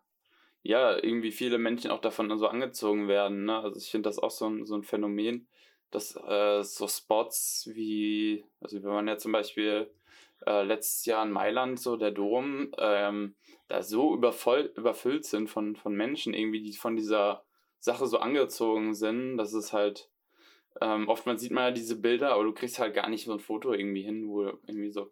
ja, 0.62 0.96
irgendwie 0.96 1.30
viele 1.30 1.58
Menschen 1.58 1.92
auch 1.92 2.00
davon 2.00 2.36
so 2.36 2.48
angezogen 2.48 3.06
werden. 3.06 3.44
Ne? 3.44 3.58
Also 3.58 3.78
ich 3.78 3.90
finde 3.90 4.08
das 4.08 4.18
auch 4.18 4.32
so 4.32 4.48
ein, 4.48 4.66
so 4.66 4.74
ein 4.74 4.82
Phänomen, 4.82 5.46
dass 5.90 6.16
äh, 6.16 6.62
so 6.62 6.86
Spots 6.86 7.68
wie, 7.72 8.44
also 8.60 8.82
wenn 8.82 8.90
man 8.90 9.08
ja 9.08 9.18
zum 9.18 9.32
Beispiel 9.32 9.90
äh, 10.46 10.62
letztes 10.62 11.04
Jahr 11.06 11.24
in 11.24 11.32
Mailand, 11.32 11.78
so 11.80 11.96
der 11.96 12.10
Dom, 12.10 12.72
ähm, 12.78 13.34
da 13.68 13.82
so 13.82 14.14
übervoll, 14.14 14.72
überfüllt 14.76 15.24
sind 15.24 15.48
von, 15.48 15.76
von 15.76 15.94
Menschen 15.94 16.34
irgendwie, 16.34 16.62
die 16.62 16.72
von 16.72 16.96
dieser 16.96 17.44
Sache 17.78 18.06
so 18.06 18.18
angezogen 18.18 18.94
sind, 18.94 19.36
dass 19.36 19.52
es 19.52 19.72
halt, 19.72 20.08
ähm, 20.80 21.08
oftmals 21.08 21.40
sieht 21.40 21.52
man 21.52 21.64
ja 21.64 21.70
diese 21.70 21.96
Bilder, 21.96 22.32
aber 22.32 22.44
du 22.44 22.52
kriegst 22.52 22.78
halt 22.78 22.94
gar 22.94 23.08
nicht 23.08 23.24
so 23.24 23.32
ein 23.32 23.40
Foto 23.40 23.72
irgendwie 23.72 24.02
hin, 24.02 24.28
wo 24.28 24.42
irgendwie 24.42 24.90
so 24.90 25.10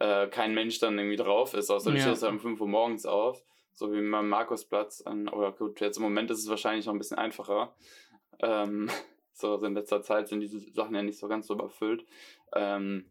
äh, 0.00 0.28
kein 0.28 0.54
Mensch 0.54 0.78
dann 0.78 0.98
irgendwie 0.98 1.16
drauf 1.16 1.54
ist, 1.54 1.70
außer 1.70 1.90
du 1.90 2.00
stehst 2.00 2.22
halt 2.22 2.32
um 2.32 2.40
5 2.40 2.60
Uhr 2.60 2.68
morgens 2.68 3.06
auf, 3.06 3.42
so 3.72 3.92
wie 3.92 4.10
beim 4.10 4.28
Markusplatz. 4.28 5.04
Oder 5.06 5.52
gut, 5.52 5.80
jetzt 5.80 5.96
im 5.96 6.02
Moment 6.02 6.30
ist 6.30 6.40
es 6.40 6.48
wahrscheinlich 6.48 6.86
noch 6.86 6.92
ein 6.92 6.98
bisschen 6.98 7.18
einfacher. 7.18 7.74
Ähm, 8.40 8.90
so 9.40 9.54
in 9.64 9.74
letzter 9.74 10.02
Zeit 10.02 10.28
sind 10.28 10.40
diese 10.40 10.60
Sachen 10.72 10.94
ja 10.94 11.02
nicht 11.02 11.18
so 11.18 11.28
ganz 11.28 11.46
so 11.46 11.54
überfüllt. 11.54 12.04
Ähm, 12.52 13.10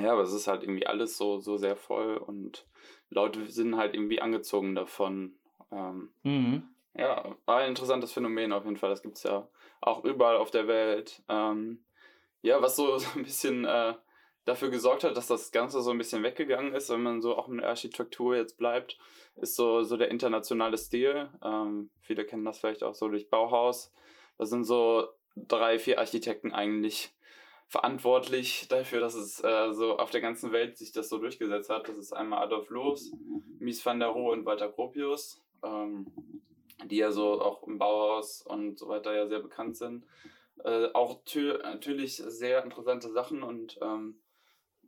ja, 0.00 0.12
aber 0.12 0.22
es 0.22 0.32
ist 0.32 0.46
halt 0.46 0.62
irgendwie 0.62 0.86
alles 0.86 1.16
so, 1.16 1.40
so 1.40 1.56
sehr 1.56 1.76
voll 1.76 2.16
und 2.16 2.66
Leute 3.10 3.46
sind 3.46 3.76
halt 3.76 3.94
irgendwie 3.94 4.20
angezogen 4.20 4.74
davon. 4.74 5.34
Ähm, 5.70 6.10
mhm. 6.22 6.68
Ja, 6.94 7.36
war 7.46 7.58
ein 7.58 7.70
interessantes 7.70 8.12
Phänomen 8.12 8.52
auf 8.52 8.64
jeden 8.64 8.76
Fall. 8.76 8.90
Das 8.90 9.02
gibt 9.02 9.16
es 9.16 9.22
ja 9.22 9.48
auch 9.80 10.04
überall 10.04 10.36
auf 10.36 10.50
der 10.50 10.66
Welt. 10.66 11.22
Ähm, 11.28 11.84
ja, 12.42 12.60
was 12.62 12.76
so, 12.76 12.98
so 12.98 13.08
ein 13.16 13.24
bisschen 13.24 13.64
äh, 13.64 13.94
dafür 14.44 14.70
gesorgt 14.70 15.04
hat, 15.04 15.16
dass 15.16 15.26
das 15.26 15.52
Ganze 15.52 15.82
so 15.82 15.90
ein 15.90 15.98
bisschen 15.98 16.22
weggegangen 16.22 16.74
ist, 16.74 16.90
wenn 16.90 17.02
man 17.02 17.20
so 17.22 17.36
auch 17.36 17.48
in 17.48 17.58
der 17.58 17.68
Architektur 17.68 18.36
jetzt 18.36 18.56
bleibt, 18.56 18.98
ist 19.36 19.56
so, 19.56 19.82
so 19.82 19.96
der 19.96 20.10
internationale 20.10 20.76
Stil. 20.76 21.30
Ähm, 21.42 21.90
viele 22.00 22.24
kennen 22.24 22.44
das 22.44 22.58
vielleicht 22.58 22.82
auch 22.82 22.94
so 22.94 23.08
durch 23.08 23.30
Bauhaus. 23.30 23.92
Da 24.38 24.46
sind 24.46 24.64
so 24.64 25.08
drei, 25.36 25.78
vier 25.78 25.98
Architekten 25.98 26.52
eigentlich 26.52 27.12
verantwortlich 27.68 28.66
dafür, 28.68 29.00
dass 29.00 29.14
es 29.14 29.42
äh, 29.42 29.72
so 29.72 29.96
auf 29.96 30.10
der 30.10 30.20
ganzen 30.20 30.52
Welt 30.52 30.76
sich 30.76 30.92
das 30.92 31.08
so 31.08 31.18
durchgesetzt 31.18 31.70
hat. 31.70 31.88
Das 31.88 31.96
ist 31.96 32.12
einmal 32.12 32.42
Adolf 32.42 32.68
Loos, 32.68 33.12
Mies 33.58 33.84
van 33.84 33.98
der 33.98 34.08
Rohe 34.08 34.32
und 34.32 34.44
Walter 34.44 34.68
Gropius, 34.68 35.42
ähm, 35.64 36.06
die 36.84 36.96
ja 36.96 37.10
so 37.10 37.40
auch 37.40 37.66
im 37.66 37.78
Bauhaus 37.78 38.42
und 38.42 38.78
so 38.78 38.88
weiter 38.88 39.14
ja 39.14 39.26
sehr 39.26 39.40
bekannt 39.40 39.78
sind. 39.78 40.04
Äh, 40.64 40.88
auch 40.92 41.20
natürlich 41.62 42.16
sehr 42.16 42.62
interessante 42.62 43.10
Sachen 43.10 43.42
und 43.42 43.78
ähm, 43.80 44.18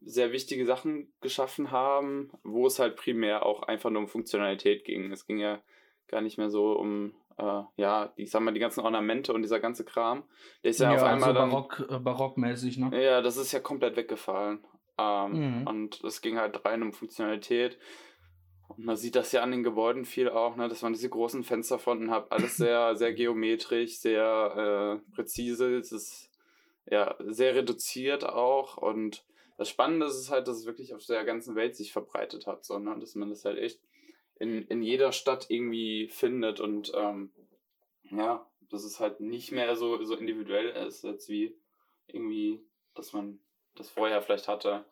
sehr 0.02 0.32
wichtige 0.32 0.66
Sachen 0.66 1.10
geschaffen 1.22 1.70
haben, 1.70 2.30
wo 2.42 2.66
es 2.66 2.78
halt 2.78 2.96
primär 2.96 3.46
auch 3.46 3.62
einfach 3.62 3.88
nur 3.88 4.02
um 4.02 4.08
Funktionalität 4.08 4.84
ging. 4.84 5.10
Es 5.10 5.26
ging 5.26 5.38
ja 5.38 5.62
gar 6.06 6.20
nicht 6.20 6.36
mehr 6.36 6.50
so 6.50 6.72
um 6.72 7.14
äh, 7.38 7.62
ja, 7.76 8.12
ich 8.16 8.30
sag 8.30 8.42
mal, 8.42 8.54
die 8.54 8.60
ganzen 8.60 8.80
Ornamente 8.80 9.32
und 9.32 9.42
dieser 9.42 9.60
ganze 9.60 9.84
Kram, 9.84 10.24
der 10.62 10.70
ist 10.70 10.80
ja, 10.80 10.92
ja 10.92 10.96
auf 10.96 11.02
einmal. 11.02 11.36
Also 11.36 11.50
barock, 11.50 11.86
äh, 11.90 11.98
barockmäßig, 11.98 12.78
ne? 12.78 13.04
Ja, 13.04 13.22
das 13.22 13.36
ist 13.36 13.52
ja 13.52 13.60
komplett 13.60 13.96
weggefallen. 13.96 14.64
Ähm, 14.98 15.60
mhm. 15.60 15.66
Und 15.66 16.04
es 16.04 16.20
ging 16.20 16.38
halt 16.38 16.64
rein 16.64 16.82
um 16.82 16.92
Funktionalität. 16.92 17.78
Und 18.68 18.84
man 18.84 18.96
sieht 18.96 19.16
das 19.16 19.32
ja 19.32 19.42
an 19.42 19.50
den 19.50 19.62
Gebäuden 19.62 20.04
viel 20.04 20.28
auch, 20.30 20.56
ne, 20.56 20.68
dass 20.68 20.82
man 20.82 20.92
diese 20.92 21.10
großen 21.10 21.44
Fensterfronten 21.44 22.10
hat, 22.10 22.32
alles 22.32 22.56
sehr, 22.56 22.96
sehr 22.96 23.12
geometrisch, 23.12 23.98
sehr 23.98 25.00
äh, 25.02 25.14
präzise, 25.14 25.76
es 25.76 25.92
ist 25.92 26.30
ja 26.90 27.14
sehr 27.26 27.54
reduziert 27.54 28.24
auch. 28.24 28.76
Und 28.76 29.24
das 29.58 29.68
Spannende 29.68 30.06
ist 30.06 30.30
halt, 30.30 30.48
dass 30.48 30.58
es 30.58 30.66
wirklich 30.66 30.94
auf 30.94 31.04
der 31.04 31.24
ganzen 31.24 31.54
Welt 31.56 31.76
sich 31.76 31.92
verbreitet 31.92 32.46
hat, 32.46 32.64
sondern 32.64 33.00
dass 33.00 33.14
man 33.14 33.30
das 33.30 33.44
halt 33.44 33.58
echt 33.58 33.80
in, 34.38 34.66
in 34.66 34.82
jeder 34.82 35.12
Stadt 35.12 35.46
irgendwie 35.48 36.08
findet 36.08 36.60
und 36.60 36.92
ähm, 36.94 37.30
ja, 38.10 38.46
dass 38.70 38.84
es 38.84 39.00
halt 39.00 39.20
nicht 39.20 39.52
mehr 39.52 39.76
so, 39.76 40.02
so 40.04 40.16
individuell 40.16 40.70
ist, 40.86 41.04
als 41.04 41.28
wie 41.28 41.54
irgendwie, 42.06 42.60
dass 42.94 43.12
man 43.12 43.38
das 43.76 43.88
vorher 43.90 44.22
vielleicht 44.22 44.48
hatte. 44.48 44.84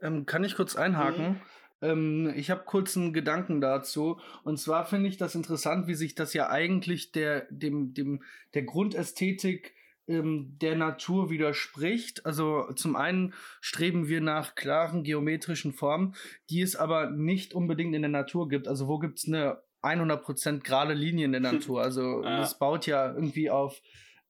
Ähm, 0.00 0.26
kann 0.26 0.44
ich 0.44 0.56
kurz 0.56 0.76
einhaken? 0.76 1.28
Mhm. 1.28 1.40
Ähm, 1.82 2.32
ich 2.36 2.50
habe 2.50 2.64
kurz 2.64 2.96
einen 2.96 3.12
Gedanken 3.12 3.60
dazu. 3.60 4.20
Und 4.44 4.58
zwar 4.58 4.84
finde 4.84 5.08
ich 5.08 5.16
das 5.16 5.34
interessant, 5.34 5.86
wie 5.86 5.94
sich 5.94 6.14
das 6.14 6.34
ja 6.34 6.50
eigentlich 6.50 7.12
der, 7.12 7.46
dem, 7.50 7.94
dem, 7.94 8.22
der 8.54 8.62
Grundästhetik 8.62 9.74
ähm, 10.10 10.56
der 10.60 10.76
Natur 10.76 11.30
widerspricht. 11.30 12.26
Also 12.26 12.70
zum 12.74 12.96
einen 12.96 13.32
streben 13.60 14.08
wir 14.08 14.20
nach 14.20 14.54
klaren 14.54 15.04
geometrischen 15.04 15.72
Formen, 15.72 16.14
die 16.50 16.60
es 16.60 16.76
aber 16.76 17.10
nicht 17.10 17.54
unbedingt 17.54 17.94
in 17.94 18.02
der 18.02 18.10
Natur 18.10 18.48
gibt. 18.48 18.68
Also 18.68 18.88
wo 18.88 18.98
gibt 18.98 19.18
es 19.18 19.28
eine 19.28 19.62
100% 19.82 20.60
gerade 20.60 20.94
Linie 20.94 21.26
in 21.26 21.32
der 21.32 21.40
Natur? 21.40 21.82
Also 21.90 22.22
das 22.22 22.58
baut 22.58 22.86
ja 22.86 23.12
irgendwie 23.12 23.50
auf 23.50 23.80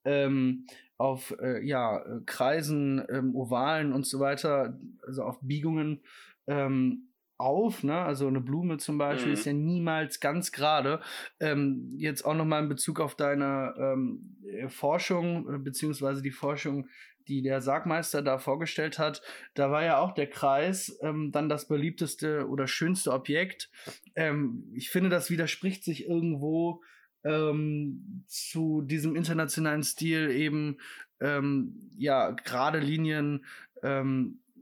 ähm, 0.05 0.67
auf 0.97 1.35
äh, 1.41 1.65
ja, 1.65 2.05
Kreisen, 2.27 3.03
ähm, 3.09 3.35
Ovalen 3.35 3.95
und 3.95 4.07
so 4.07 4.21
weiter, 4.21 4.79
also 5.07 5.23
auf 5.23 5.39
Biegungen 5.41 6.03
ähm, 6.47 7.10
auf, 7.41 7.83
ne? 7.83 7.97
Also 7.97 8.27
eine 8.27 8.41
Blume 8.41 8.79
zum 8.79 8.99
Beispiel 8.99 9.29
mhm. 9.29 9.35
ist 9.35 9.47
ja 9.47 9.53
niemals 9.53 10.21
ganz 10.21 10.53
gerade. 10.53 11.01
Ähm, 11.41 11.89
jetzt 11.97 12.25
auch 12.25 12.35
nochmal 12.35 12.63
in 12.63 12.69
Bezug 12.69 13.01
auf 13.01 13.15
deine 13.15 13.75
ähm, 13.79 14.37
äh, 14.45 14.69
Forschung, 14.69 15.53
äh, 15.53 15.59
beziehungsweise 15.59 16.23
die 16.23 16.31
Forschung, 16.31 16.89
die 17.29 17.43
der 17.43 17.61
Sargmeister 17.61 18.23
da 18.23 18.39
vorgestellt 18.39 18.99
hat, 18.99 19.23
da 19.55 19.71
war 19.71 19.85
ja 19.85 19.99
auch 19.99 20.13
der 20.13 20.29
Kreis 20.29 20.99
ähm, 21.01 21.33
dann 21.33 21.49
das 21.49 21.69
beliebteste 21.69 22.49
oder 22.49 22.67
schönste 22.67 23.13
Objekt. 23.13 23.71
Ähm, 24.15 24.71
ich 24.75 24.91
finde, 24.91 25.11
das 25.11 25.31
widerspricht 25.31 25.85
sich 25.85 26.07
irgendwo 26.07 26.83
ähm, 27.25 28.25
zu 28.27 28.83
diesem 28.83 29.17
internationalen 29.17 29.83
Stil 29.83 30.31
eben 30.31 30.79
ähm, 31.21 31.91
ja 31.97 32.31
gerade 32.31 32.79
Linien 32.79 33.45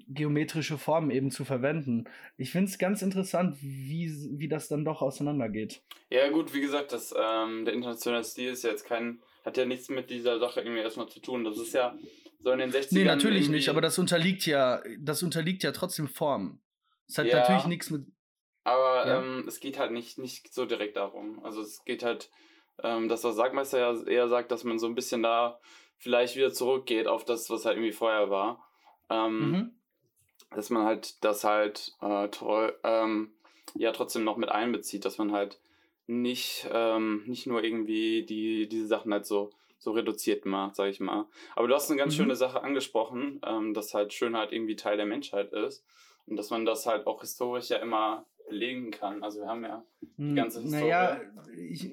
geometrische 0.09 0.79
Formen 0.79 1.11
eben 1.11 1.31
zu 1.31 1.45
verwenden. 1.45 2.05
Ich 2.37 2.51
finde 2.51 2.71
es 2.71 2.79
ganz 2.79 3.03
interessant, 3.03 3.57
wie, 3.61 4.11
wie 4.39 4.49
das 4.49 4.69
dann 4.69 4.85
doch 4.85 5.03
auseinandergeht. 5.03 5.83
Ja, 6.11 6.29
gut, 6.31 6.55
wie 6.55 6.61
gesagt, 6.61 6.93
das, 6.93 7.15
ähm, 7.17 7.65
der 7.65 7.75
internationale 7.75 8.25
Stil 8.25 8.51
ist 8.51 8.65
ja 8.65 8.71
jetzt 8.71 8.87
kein, 8.87 9.21
hat 9.45 9.57
ja 9.57 9.67
nichts 9.67 9.89
mit 9.91 10.11
dieser 10.11 10.39
Sache 10.39 10.61
irgendwie 10.61 10.81
erstmal 10.81 11.09
zu 11.09 11.21
tun. 11.21 11.45
Das 11.45 11.59
ist 11.59 11.75
ja 11.75 11.97
so 12.41 12.51
in 12.53 12.59
den 12.59 12.71
60ern. 12.71 12.95
Nee, 12.95 13.05
natürlich 13.05 13.49
nicht, 13.51 13.69
aber 13.69 13.83
das 13.83 13.99
unterliegt 13.99 14.47
ja, 14.47 14.83
das 14.99 15.23
unterliegt 15.23 15.63
ja 15.63 15.73
trotzdem 15.73 16.09
Formen. 16.09 16.61
Es 17.07 17.19
hat 17.19 17.27
ja, 17.27 17.41
natürlich 17.41 17.67
nichts 17.67 17.91
mit. 17.91 18.07
Aber 18.65 19.07
ja. 19.07 19.23
ähm, 19.23 19.45
es 19.47 19.61
geht 19.61 19.79
halt 19.79 19.93
nicht, 19.93 20.19
nicht 20.19 20.53
so 20.53 20.65
direkt 20.65 20.97
darum. 20.97 21.45
Also 21.45 21.61
es 21.61 21.85
geht 21.85 22.03
halt, 22.03 22.31
ähm, 22.83 23.09
das, 23.09 23.25
was 23.25 23.37
Sagmeister 23.37 23.79
ja 23.79 24.03
eher 24.07 24.29
sagt, 24.29 24.51
dass 24.53 24.65
man 24.65 24.79
so 24.79 24.87
ein 24.87 24.95
bisschen 24.95 25.23
da 25.23 25.59
vielleicht 25.99 26.37
wieder 26.37 26.53
zurückgeht 26.53 27.09
auf 27.09 27.25
das, 27.25 27.51
was 27.51 27.65
halt 27.65 27.77
irgendwie 27.77 27.93
vorher 27.93 28.31
war. 28.31 28.65
Ähm, 29.11 29.51
mhm 29.51 29.78
dass 30.55 30.71
man 30.71 30.85
halt 30.85 31.23
das 31.25 31.45
halt 31.45 31.95
äh, 32.01 32.29
toll, 32.29 32.77
ähm, 32.85 33.33
ja 33.75 33.93
trotzdem 33.93 34.25
noch 34.25 34.37
mit 34.37 34.51
einbezieht, 34.51 35.05
dass 35.05 35.19
man 35.19 35.33
halt 35.33 35.59
nicht, 36.07 36.67
ähm, 36.73 37.25
nicht 37.27 37.47
nur 37.47 37.63
irgendwie 37.63 38.25
die, 38.25 38.69
diese 38.69 38.87
Sachen 38.87 39.13
halt 39.13 39.27
so, 39.27 39.51
so 39.79 39.93
reduziert 39.93 40.47
macht, 40.47 40.77
sag 40.77 40.89
ich 40.89 41.01
mal. 41.01 41.27
Aber 41.55 41.69
du 41.69 41.75
hast 41.75 41.91
eine 41.91 41.99
ganz 41.99 42.15
mhm. 42.15 42.19
schöne 42.19 42.37
Sache 42.37 42.63
angesprochen, 42.63 43.41
ähm, 43.47 43.75
dass 43.75 43.95
halt 43.95 44.13
Schönheit 44.13 44.53
irgendwie 44.53 44.77
Teil 44.77 44.97
der 44.97 45.07
Menschheit 45.07 45.53
ist 45.53 45.85
und 46.27 46.37
dass 46.37 46.51
man 46.51 46.65
das 46.65 46.87
halt 46.87 47.07
auch 47.07 47.21
historisch 47.21 47.69
ja 47.69 47.79
immer 47.79 48.25
belegen 48.49 48.91
kann. 48.91 49.23
Also 49.23 49.41
wir 49.41 49.49
haben 49.49 49.63
ja 49.63 49.85
die 50.01 50.29
hm, 50.31 50.37
ganze 50.37 50.61
Historie. 50.61 50.83
Naja, 50.83 51.21
ich, 51.57 51.91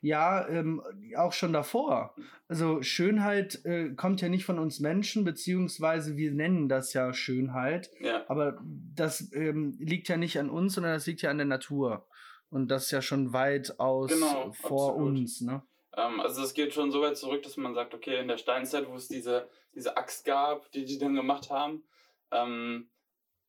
ja, 0.00 0.48
ähm, 0.48 0.82
auch 1.16 1.32
schon 1.32 1.52
davor. 1.52 2.14
Also 2.48 2.82
Schönheit 2.82 3.64
äh, 3.64 3.90
kommt 3.90 4.20
ja 4.20 4.28
nicht 4.28 4.44
von 4.44 4.58
uns 4.58 4.80
Menschen, 4.80 5.24
beziehungsweise 5.24 6.16
wir 6.16 6.32
nennen 6.32 6.68
das 6.68 6.92
ja 6.92 7.12
Schönheit. 7.12 7.90
Ja. 8.00 8.24
Aber 8.28 8.60
das 8.94 9.32
ähm, 9.32 9.76
liegt 9.78 10.08
ja 10.08 10.16
nicht 10.16 10.38
an 10.38 10.50
uns, 10.50 10.74
sondern 10.74 10.92
das 10.92 11.06
liegt 11.06 11.22
ja 11.22 11.30
an 11.30 11.38
der 11.38 11.46
Natur. 11.46 12.06
Und 12.50 12.68
das 12.68 12.84
ist 12.84 12.90
ja 12.92 13.02
schon 13.02 13.32
weitaus 13.32 14.12
genau, 14.12 14.52
vor 14.52 14.90
absolut. 14.90 15.08
uns. 15.08 15.40
Ne? 15.40 15.62
Ähm, 15.96 16.20
also 16.20 16.42
es 16.42 16.54
geht 16.54 16.74
schon 16.74 16.90
so 16.90 17.00
weit 17.02 17.16
zurück, 17.16 17.42
dass 17.42 17.56
man 17.56 17.74
sagt, 17.74 17.94
okay, 17.94 18.20
in 18.20 18.28
der 18.28 18.38
Steinzeit, 18.38 18.88
wo 18.88 18.94
es 18.94 19.08
diese, 19.08 19.48
diese 19.74 19.96
Axt 19.96 20.24
gab, 20.24 20.70
die 20.72 20.84
die 20.84 20.98
dann 20.98 21.14
gemacht 21.14 21.50
haben, 21.50 21.84
ähm, 22.30 22.90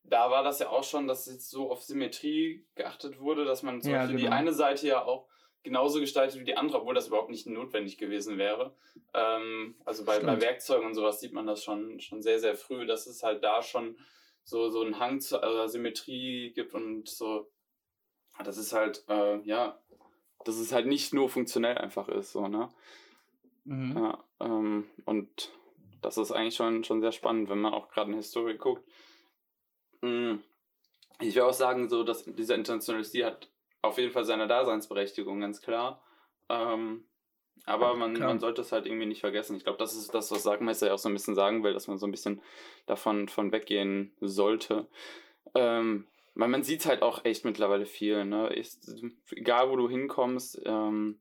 da 0.08 0.30
war 0.30 0.42
das 0.42 0.58
ja 0.58 0.68
auch 0.68 0.84
schon, 0.84 1.06
dass 1.08 1.26
jetzt 1.26 1.50
so 1.50 1.70
auf 1.70 1.82
Symmetrie 1.82 2.64
geachtet 2.74 3.20
wurde, 3.20 3.44
dass 3.44 3.62
man 3.62 3.80
zum 3.80 3.92
ja, 3.92 3.98
Beispiel 3.98 4.16
genau. 4.16 4.28
die 4.28 4.34
eine 4.34 4.52
Seite 4.52 4.86
ja 4.86 5.04
auch 5.04 5.26
genauso 5.62 5.98
gestaltet 5.98 6.38
wie 6.40 6.44
die 6.44 6.56
andere, 6.56 6.80
obwohl 6.80 6.94
das 6.94 7.08
überhaupt 7.08 7.30
nicht 7.30 7.46
notwendig 7.46 7.98
gewesen 7.98 8.38
wäre. 8.38 8.74
Ähm, 9.14 9.74
also 9.84 10.04
bei, 10.04 10.20
bei 10.20 10.40
Werkzeugen 10.40 10.86
und 10.86 10.94
sowas 10.94 11.20
sieht 11.20 11.32
man 11.32 11.46
das 11.46 11.64
schon, 11.64 11.98
schon 12.00 12.22
sehr, 12.22 12.38
sehr 12.38 12.54
früh, 12.54 12.86
dass 12.86 13.06
es 13.06 13.22
halt 13.22 13.42
da 13.42 13.62
schon 13.62 13.96
so, 14.44 14.70
so 14.70 14.82
einen 14.82 15.00
Hang 15.00 15.20
zur 15.20 15.42
also 15.42 15.66
Symmetrie 15.66 16.52
gibt 16.52 16.72
und 16.72 17.08
so. 17.08 17.50
Das 18.44 18.58
ist 18.58 18.72
halt, 18.72 19.04
äh, 19.08 19.40
ja, 19.40 19.80
dass 20.44 20.58
es 20.58 20.72
halt 20.72 20.86
nicht 20.86 21.12
nur 21.12 21.28
funktionell 21.28 21.76
einfach 21.76 22.08
ist, 22.08 22.32
so, 22.32 22.46
ne? 22.46 22.68
Mhm. 23.64 23.96
Ja, 23.96 24.24
ähm, 24.40 24.88
und 25.04 25.50
das 26.00 26.16
ist 26.16 26.30
eigentlich 26.30 26.54
schon, 26.54 26.84
schon 26.84 27.00
sehr 27.00 27.10
spannend, 27.10 27.48
wenn 27.48 27.60
man 27.60 27.74
auch 27.74 27.88
gerade 27.88 28.12
in 28.12 28.16
Historie 28.16 28.56
guckt. 28.56 28.84
Ich 31.20 31.34
will 31.34 31.42
auch 31.42 31.52
sagen, 31.52 31.88
so, 31.88 32.02
dass 32.02 32.24
dieser 32.24 32.54
internationale 32.54 33.04
Stil 33.04 33.24
hat 33.24 33.48
auf 33.82 33.98
jeden 33.98 34.12
Fall 34.12 34.24
seine 34.24 34.46
Daseinsberechtigung, 34.46 35.40
ganz 35.40 35.60
klar. 35.62 36.02
Ähm, 36.48 37.04
aber 37.64 37.94
man, 37.94 38.12
man 38.12 38.38
sollte 38.38 38.60
es 38.60 38.72
halt 38.72 38.86
irgendwie 38.86 39.06
nicht 39.06 39.20
vergessen. 39.20 39.56
Ich 39.56 39.64
glaube, 39.64 39.78
das 39.78 39.96
ist 39.96 40.14
das, 40.14 40.30
was 40.30 40.42
Sagmeister 40.42 40.88
ja 40.88 40.94
auch 40.94 40.98
so 40.98 41.08
ein 41.08 41.14
bisschen 41.14 41.34
sagen 41.34 41.64
will, 41.64 41.72
dass 41.72 41.88
man 41.88 41.98
so 41.98 42.06
ein 42.06 42.12
bisschen 42.12 42.40
davon 42.86 43.28
von 43.28 43.50
weggehen 43.50 44.12
sollte. 44.20 44.86
Ähm, 45.54 46.06
weil 46.34 46.48
man 46.48 46.62
sieht 46.62 46.86
halt 46.86 47.02
auch 47.02 47.24
echt 47.24 47.44
mittlerweile 47.44 47.86
viel. 47.86 48.24
Ne? 48.24 48.52
Ich, 48.54 48.76
egal, 49.32 49.70
wo 49.70 49.76
du 49.76 49.88
hinkommst, 49.88 50.60
ähm, 50.64 51.18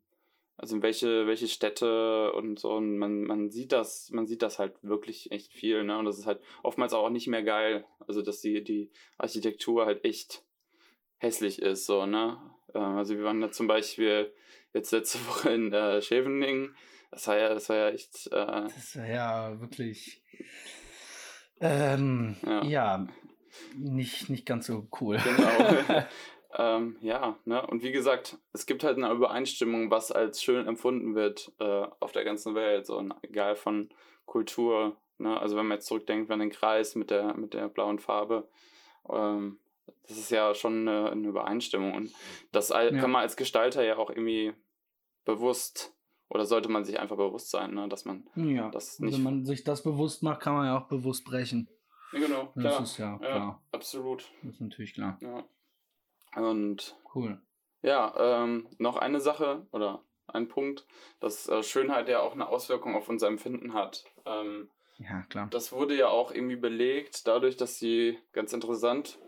also 0.58 0.76
in 0.76 0.82
welche, 0.82 1.28
welche 1.28 1.48
Städte 1.48 2.32
und 2.34 2.60
so, 2.60 2.72
und 2.74 2.98
man, 2.98 3.24
man 3.24 3.50
sieht 3.50 3.72
das, 3.72 4.10
man 4.12 4.26
sieht 4.26 4.42
das 4.42 4.60
halt 4.60 4.74
wirklich 4.82 5.32
echt 5.32 5.54
viel, 5.54 5.84
ne? 5.84 5.98
Und 5.98 6.06
das 6.06 6.18
ist 6.18 6.26
halt 6.26 6.42
oftmals 6.64 6.94
auch 6.94 7.10
nicht 7.10 7.28
mehr 7.28 7.44
geil. 7.44 7.86
Also 8.08 8.22
dass 8.22 8.42
die, 8.42 8.64
die 8.64 8.92
Architektur 9.18 9.86
halt 9.86 10.06
echt 10.06 10.44
hässlich 11.18 11.62
ist, 11.62 11.86
so, 11.86 12.06
ne? 12.06 12.38
Ähm, 12.74 12.98
also 12.98 13.16
wir 13.18 13.24
waren 13.24 13.42
da 13.42 13.52
zum 13.52 13.68
Beispiel 13.68 14.34
jetzt 14.74 14.92
letzte 14.92 15.20
Woche 15.28 15.50
in 15.52 15.74
äh, 15.74 16.02
Scheveningen. 16.02 16.76
Das 17.12 17.28
war 17.28 17.38
ja, 17.38 17.54
das 17.54 17.70
war 17.70 17.76
ja 17.78 17.90
echt. 17.90 18.28
Äh, 18.28 18.64
das 18.64 18.96
war 18.98 19.08
ja 19.08 19.60
wirklich. 19.60 20.22
Ähm, 21.62 22.36
ja. 22.46 22.64
ja, 22.66 23.08
nicht, 23.78 24.30
nicht 24.30 24.46
ganz 24.46 24.68
so 24.68 24.88
cool. 25.00 25.18
Genau. 25.18 26.04
Ähm, 26.58 26.98
ja, 27.02 27.38
ne? 27.46 27.66
Und 27.68 27.84
wie 27.84 27.92
gesagt, 27.92 28.38
es 28.54 28.66
gibt 28.66 28.84
halt 28.84 28.98
eine 28.98 29.12
Übereinstimmung, 29.12 29.92
was 29.92 30.12
als 30.12 30.42
schön 30.42 30.68
empfunden 30.68 31.14
wird 31.16 31.52
äh, 31.60 31.88
auf 32.00 32.14
der 32.14 32.24
ganzen 32.24 32.56
Welt, 32.56 32.86
so 32.86 33.04
egal 33.24 33.56
von 33.56 33.90
Kultur. 34.26 34.96
Ne? 35.18 35.40
Also 35.40 35.58
wenn 35.58 35.68
man 35.68 35.78
jetzt 35.78 35.88
zurückdenkt 35.88 36.32
an 36.32 36.40
den 36.40 36.52
Kreis 36.52 36.96
mit 36.96 37.12
der, 37.12 37.36
mit 37.36 37.54
der 37.54 37.68
blauen 37.68 38.00
Farbe, 38.00 38.48
ähm, 39.10 39.60
das 40.08 40.18
ist 40.18 40.32
ja 40.32 40.56
schon 40.56 40.88
eine, 40.88 41.12
eine 41.12 41.28
Übereinstimmung. 41.28 41.94
Und 41.94 42.14
das 42.52 42.70
ja. 42.70 42.90
kann 42.90 43.12
man 43.12 43.22
als 43.22 43.36
Gestalter 43.36 43.84
ja 43.84 43.98
auch 43.98 44.10
irgendwie 44.10 44.54
bewusst 45.26 45.94
oder 46.30 46.46
sollte 46.46 46.70
man 46.70 46.86
sich 46.86 47.00
einfach 47.00 47.18
bewusst 47.18 47.52
sein, 47.52 47.74
ne? 47.74 47.88
dass 47.90 48.06
man 48.06 48.28
ja. 48.36 48.70
das 48.70 49.00
nicht. 49.00 49.14
Wenn 49.14 49.24
man 49.24 49.46
sich 49.46 49.64
das 49.64 49.84
bewusst 49.84 50.24
macht, 50.24 50.42
kann 50.42 50.54
man 50.54 50.66
ja 50.66 50.78
auch 50.78 50.88
bewusst 50.88 51.26
brechen. 51.26 51.68
Genau, 52.12 52.48
klar. 52.48 52.80
Das 52.80 52.92
ist 52.92 52.98
ja 52.98 53.18
klar. 53.18 53.30
Ja, 53.30 53.62
absolut. 53.72 54.32
Das 54.44 54.54
ist 54.54 54.62
natürlich 54.62 54.94
klar. 54.94 55.18
Ja. 55.22 55.44
Und 56.36 56.98
cool. 57.14 57.42
Ja, 57.82 58.14
ähm, 58.18 58.68
noch 58.78 58.98
eine 58.98 59.20
Sache 59.20 59.68
oder 59.72 60.04
ein 60.28 60.48
Punkt, 60.48 60.86
dass 61.20 61.48
äh, 61.48 61.64
Schönheit 61.64 62.10
ja 62.10 62.20
auch 62.20 62.34
eine 62.34 62.48
Auswirkung 62.48 62.96
auf 62.96 63.10
unser 63.10 63.28
Empfinden 63.28 63.74
hat. 63.74 64.06
Ähm, 64.26 64.70
ja, 64.98 65.22
klar. 65.30 65.48
Das 65.52 65.72
wurde 65.72 65.96
ja 65.96 66.08
auch 66.08 66.32
irgendwie 66.32 66.56
belegt, 66.56 67.28
dadurch, 67.28 67.58
dass 67.58 67.78
sie 67.78 68.18
ganz 68.32 68.54
interessant 68.54 69.20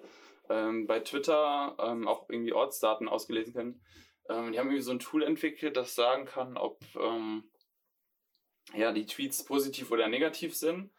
ähm, 0.49 0.87
bei 0.87 0.99
Twitter 0.99 1.75
ähm, 1.79 2.07
auch 2.07 2.29
irgendwie 2.29 2.53
Ortsdaten 2.53 3.07
ausgelesen 3.07 3.53
können. 3.53 3.81
Ähm, 4.29 4.51
die 4.51 4.59
haben 4.59 4.67
irgendwie 4.67 4.81
so 4.81 4.91
ein 4.91 4.99
Tool 4.99 5.23
entwickelt, 5.23 5.77
das 5.77 5.95
sagen 5.95 6.25
kann, 6.25 6.57
ob 6.57 6.81
ähm, 6.95 7.43
ja, 8.73 8.91
die 8.91 9.05
Tweets 9.05 9.45
positiv 9.45 9.91
oder 9.91 10.07
negativ 10.07 10.55
sind 10.55 10.91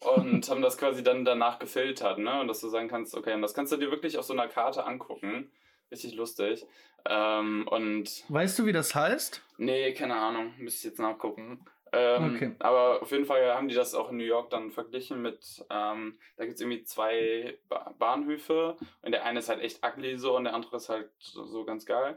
und 0.00 0.48
haben 0.48 0.62
das 0.62 0.78
quasi 0.78 1.02
dann 1.02 1.24
danach 1.24 1.58
gefiltert, 1.58 2.18
ne? 2.18 2.40
Und 2.40 2.48
dass 2.48 2.60
du 2.60 2.68
sagen 2.68 2.88
kannst, 2.88 3.16
okay, 3.16 3.34
und 3.34 3.42
das 3.42 3.54
kannst 3.54 3.72
du 3.72 3.76
dir 3.76 3.90
wirklich 3.90 4.18
auf 4.18 4.24
so 4.24 4.32
einer 4.32 4.48
Karte 4.48 4.84
angucken. 4.84 5.50
Richtig 5.90 6.14
lustig. 6.14 6.66
Ähm, 7.06 7.66
und. 7.68 8.24
Weißt 8.28 8.58
du, 8.58 8.66
wie 8.66 8.72
das 8.72 8.94
heißt? 8.94 9.42
Nee, 9.56 9.92
keine 9.94 10.16
Ahnung. 10.16 10.54
Müsste 10.58 10.78
ich 10.78 10.92
jetzt 10.92 11.00
nachgucken. 11.00 11.64
Ähm, 11.92 12.34
okay. 12.34 12.54
Aber 12.58 13.02
auf 13.02 13.10
jeden 13.10 13.24
Fall 13.24 13.54
haben 13.54 13.68
die 13.68 13.74
das 13.74 13.94
auch 13.94 14.10
in 14.10 14.18
New 14.18 14.24
York 14.24 14.50
dann 14.50 14.70
verglichen 14.70 15.22
mit, 15.22 15.64
ähm, 15.70 16.18
da 16.36 16.44
gibt 16.44 16.56
es 16.56 16.60
irgendwie 16.60 16.84
zwei 16.84 17.58
ba 17.68 17.94
Bahnhöfe 17.98 18.76
und 19.02 19.12
der 19.12 19.24
eine 19.24 19.38
ist 19.38 19.48
halt 19.48 19.62
echt 19.62 19.84
ugly 19.84 20.18
so 20.18 20.36
und 20.36 20.44
der 20.44 20.54
andere 20.54 20.76
ist 20.76 20.88
halt 20.88 21.10
so, 21.18 21.64
ganz 21.64 21.86
geil. 21.86 22.16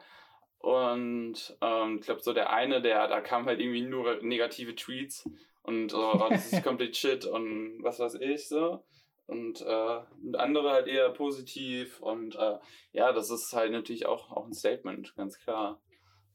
Und 0.59 1.57
ähm, 1.61 1.97
ich 1.99 2.05
glaube, 2.05 2.21
so 2.21 2.33
der 2.33 2.51
eine, 2.51 2.81
der, 2.81 3.07
da 3.07 3.21
kam 3.21 3.45
halt 3.45 3.59
irgendwie 3.59 3.81
nur 3.81 4.21
negative 4.21 4.75
Tweets 4.75 5.29
und 5.63 5.93
oh, 5.93 6.27
das 6.29 6.51
ist 6.51 6.63
komplett 6.63 6.95
shit 6.95 7.25
und 7.25 7.83
was 7.83 7.99
weiß 7.99 8.15
ich 8.15 8.47
so. 8.47 8.83
Und, 9.27 9.61
äh, 9.61 9.99
und 10.23 10.35
andere 10.35 10.71
halt 10.71 10.87
eher 10.87 11.09
positiv 11.09 12.01
und 12.01 12.35
äh, 12.35 12.57
ja, 12.91 13.13
das 13.13 13.29
ist 13.29 13.53
halt 13.53 13.71
natürlich 13.71 14.05
auch, 14.05 14.31
auch 14.31 14.45
ein 14.45 14.53
Statement, 14.53 15.15
ganz 15.15 15.39
klar. 15.39 15.81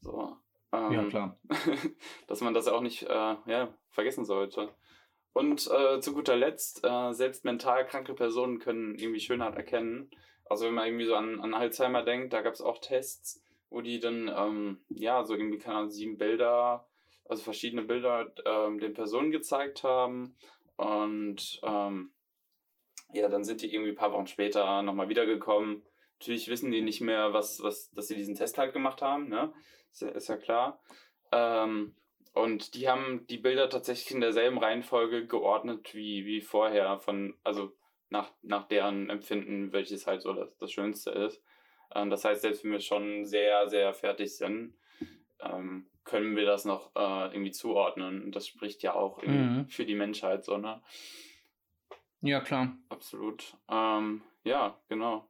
So. 0.01 0.37
Ähm, 0.73 0.93
ja, 0.93 1.05
klar. 1.05 1.39
dass 2.27 2.41
man 2.41 2.55
das 2.55 2.69
auch 2.69 2.81
nicht 2.81 3.03
äh, 3.03 3.37
ja, 3.47 3.75
vergessen 3.91 4.25
sollte. 4.25 4.75
Und 5.33 5.71
äh, 5.71 6.01
zu 6.01 6.15
guter 6.15 6.37
Letzt, 6.37 6.85
äh, 6.85 7.13
selbst 7.13 7.45
mental 7.45 7.87
kranke 7.87 8.15
Personen 8.15 8.59
können 8.59 8.95
irgendwie 8.95 9.21
Schönheit 9.21 9.55
erkennen. 9.55 10.11
Also 10.47 10.65
wenn 10.67 10.75
man 10.75 10.87
irgendwie 10.87 11.07
so 11.07 11.15
an, 11.15 11.41
an 11.41 11.53
Alzheimer 11.53 12.03
denkt, 12.03 12.33
da 12.33 12.41
gab 12.41 12.55
es 12.55 12.63
auch 12.63 12.79
Tests, 12.79 13.43
wo 13.69 13.83
die 13.83 14.01
dann, 14.01 14.33
ähm, 14.35 14.81
ja, 14.89 15.25
so 15.25 15.35
irgendwie, 15.35 15.59
keine 15.59 15.77
Ahnung, 15.79 15.91
sieben 15.91 16.17
Bilder, 16.17 16.89
also 17.29 17.43
verschiedene 17.43 17.83
Bilder 17.83 18.33
ähm, 18.45 18.79
den 18.79 18.95
Personen 18.95 19.31
gezeigt 19.31 19.83
haben. 19.83 20.37
Und 20.77 21.61
ähm, 21.63 22.13
ja, 23.13 23.29
dann 23.29 23.45
sind 23.45 23.63
die 23.63 23.73
irgendwie 23.73 23.93
ein 23.93 23.97
paar 23.97 24.13
Wochen 24.13 24.27
später 24.27 24.83
nochmal 24.83 25.09
wiedergekommen. 25.09 25.83
Natürlich 26.19 26.49
wissen 26.49 26.71
die 26.71 26.83
nicht 26.83 27.01
mehr, 27.01 27.33
was, 27.33 27.63
was, 27.63 27.91
dass 27.91 28.09
sie 28.09 28.17
diesen 28.17 28.35
Test 28.35 28.59
halt 28.59 28.73
gemacht 28.73 29.03
haben, 29.03 29.29
ne? 29.29 29.53
Ist 29.93 30.03
ja, 30.03 30.09
ist 30.09 30.29
ja 30.29 30.37
klar. 30.37 30.83
Ähm, 31.33 31.95
und 32.33 32.75
die 32.75 32.89
haben 32.89 33.27
die 33.29 33.39
Bilder 33.39 33.71
tatsächlich 33.71 34.11
in 34.11 34.21
derselben 34.21 34.59
Reihenfolge 34.59 35.27
geordnet 35.27 35.95
wie, 35.95 36.27
wie 36.27 36.43
vorher, 36.43 36.99
von, 36.99 37.35
also 37.45 37.73
nach, 38.11 38.31
nach 38.43 38.69
deren 38.69 39.09
Empfinden, 39.09 39.73
welches 39.73 40.07
halt 40.07 40.23
so 40.23 40.33
das, 40.33 40.57
das 40.59 40.71
Schönste 40.71 41.11
ist. 41.11 41.43
Ähm, 41.95 42.11
das 42.11 42.25
heißt, 42.25 42.43
selbst 42.43 42.65
wenn 42.65 42.73
wir 42.73 42.81
schon 42.81 43.25
sehr, 43.25 43.69
sehr 43.69 43.95
fertig 43.95 44.37
sind, 44.37 44.75
ähm, 45.41 45.87
können 46.07 46.37
wir 46.37 46.47
das 46.47 46.65
noch 46.65 46.95
äh, 46.95 47.33
irgendwie 47.33 47.51
zuordnen. 47.51 48.23
Und 48.25 48.37
das 48.37 48.47
spricht 48.47 48.83
ja 48.83 48.95
auch 48.95 49.23
mhm. 49.23 49.67
für 49.69 49.85
die 49.85 49.95
Menschheit 49.95 50.45
so, 50.45 50.57
ne? 50.57 50.81
Ja, 52.23 52.41
klar. 52.41 52.77
Absolut. 52.89 53.57
Ähm, 53.69 54.23
ja, 54.45 54.81
genau. 54.89 55.29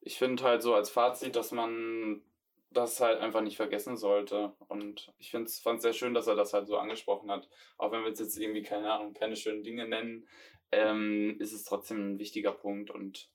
Ich 0.00 0.16
finde 0.16 0.42
halt 0.42 0.62
so 0.62 0.74
als 0.74 0.90
Fazit, 0.90 1.36
dass 1.36 1.52
man 1.52 2.22
das 2.70 3.00
halt 3.00 3.20
einfach 3.20 3.40
nicht 3.40 3.56
vergessen 3.56 3.96
sollte. 3.96 4.54
Und 4.68 5.12
ich 5.18 5.30
fand 5.30 5.48
es 5.48 5.62
sehr 5.82 5.92
schön, 5.92 6.14
dass 6.14 6.26
er 6.26 6.34
das 6.34 6.52
halt 6.52 6.66
so 6.66 6.78
angesprochen 6.78 7.30
hat. 7.30 7.48
Auch 7.76 7.92
wenn 7.92 8.02
wir 8.02 8.08
jetzt 8.08 8.38
irgendwie, 8.38 8.62
keine 8.62 8.92
Ahnung, 8.92 9.12
keine 9.12 9.36
schönen 9.36 9.62
Dinge 9.62 9.86
nennen, 9.88 10.26
ähm, 10.72 11.36
ist 11.38 11.52
es 11.52 11.64
trotzdem 11.64 12.14
ein 12.14 12.18
wichtiger 12.18 12.52
Punkt. 12.52 12.90
Und 12.90 13.30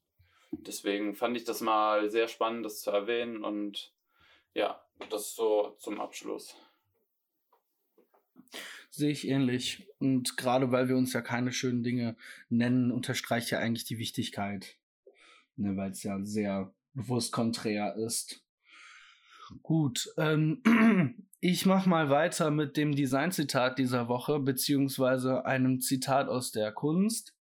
deswegen 0.51 1.15
fand 1.15 1.37
ich 1.37 1.43
das 1.43 1.61
mal 1.61 2.09
sehr 2.09 2.27
spannend, 2.27 2.65
das 2.65 2.81
zu 2.81 2.91
erwähnen. 2.91 3.43
Und 3.43 3.93
ja, 4.59 4.81
das 5.09 5.35
so 5.35 5.75
zum 5.79 5.99
Abschluss. 6.01 6.55
Sehe 8.91 9.11
ich 9.11 9.27
ähnlich. 9.27 9.87
Und 9.99 10.35
gerade 10.35 10.71
weil 10.71 10.89
wir 10.89 10.97
uns 10.97 11.13
ja 11.13 11.21
keine 11.21 11.53
schönen 11.53 11.81
Dinge 11.81 12.17
nennen, 12.49 12.91
unterstreicht 12.91 13.51
ja 13.51 13.59
eigentlich 13.59 13.85
die 13.85 13.99
Wichtigkeit. 13.99 14.77
Ne, 15.55 15.77
weil 15.77 15.91
es 15.91 16.03
ja 16.03 16.19
sehr 16.23 16.73
bewusst 16.93 17.31
konträr 17.31 17.95
ist. 17.95 18.43
Gut, 19.63 20.13
ähm, 20.17 20.61
ich 21.39 21.65
mache 21.65 21.87
mal 21.87 22.09
weiter 22.09 22.51
mit 22.51 22.75
dem 22.75 22.93
Design-Zitat 22.95 23.79
dieser 23.79 24.09
Woche, 24.09 24.39
beziehungsweise 24.39 25.45
einem 25.45 25.79
Zitat 25.79 26.27
aus 26.27 26.51
der 26.51 26.71
Kunst, 26.71 27.33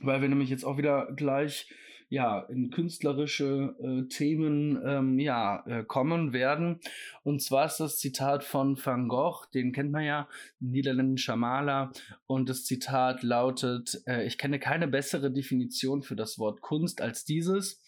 weil 0.00 0.20
wir 0.20 0.28
nämlich 0.28 0.50
jetzt 0.50 0.64
auch 0.64 0.78
wieder 0.78 1.12
gleich 1.14 1.68
ja, 2.08 2.40
in 2.40 2.70
künstlerische 2.70 3.76
äh, 3.80 4.08
Themen 4.08 4.80
ähm, 4.84 5.18
ja, 5.18 5.64
äh, 5.66 5.84
kommen 5.84 6.32
werden. 6.32 6.80
Und 7.22 7.42
zwar 7.42 7.66
ist 7.66 7.78
das 7.78 7.98
Zitat 7.98 8.44
von 8.44 8.78
Van 8.82 9.08
Gogh, 9.08 9.46
den 9.52 9.72
kennt 9.72 9.92
man 9.92 10.04
ja, 10.04 10.28
niederländischer 10.58 11.36
Maler. 11.36 11.92
Und 12.26 12.48
das 12.48 12.64
Zitat 12.64 13.22
lautet, 13.22 14.02
äh, 14.06 14.26
ich 14.26 14.38
kenne 14.38 14.58
keine 14.58 14.88
bessere 14.88 15.30
Definition 15.30 16.02
für 16.02 16.16
das 16.16 16.38
Wort 16.38 16.62
Kunst 16.62 17.02
als 17.02 17.24
dieses. 17.24 17.82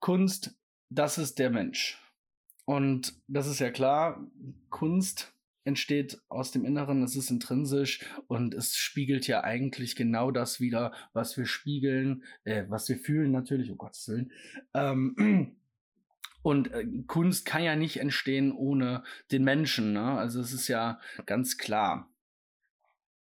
Kunst, 0.00 0.56
das 0.90 1.18
ist 1.18 1.38
der 1.38 1.50
Mensch. 1.50 1.98
Und 2.66 3.14
das 3.26 3.46
ist 3.46 3.58
ja 3.58 3.70
klar, 3.70 4.24
Kunst 4.68 5.32
entsteht 5.70 6.20
aus 6.28 6.50
dem 6.50 6.64
Inneren, 6.64 7.02
es 7.02 7.16
ist 7.16 7.30
intrinsisch 7.30 8.04
und 8.26 8.54
es 8.54 8.76
spiegelt 8.76 9.26
ja 9.26 9.42
eigentlich 9.42 9.96
genau 9.96 10.30
das 10.30 10.60
wieder, 10.60 10.92
was 11.12 11.36
wir 11.36 11.46
spiegeln, 11.46 12.24
äh, 12.44 12.64
was 12.68 12.88
wir 12.88 12.98
fühlen 12.98 13.30
natürlich, 13.30 13.70
um 13.70 13.78
Gottes 13.78 14.08
Willen. 14.08 14.32
Ähm, 14.74 15.56
und 16.42 16.72
äh, 16.72 16.84
Kunst 17.06 17.46
kann 17.46 17.62
ja 17.62 17.76
nicht 17.76 17.98
entstehen 17.98 18.52
ohne 18.52 19.02
den 19.30 19.44
Menschen, 19.44 19.92
ne? 19.92 20.18
also 20.18 20.40
es 20.40 20.52
ist 20.52 20.68
ja 20.68 21.00
ganz 21.24 21.56
klar. 21.56 22.10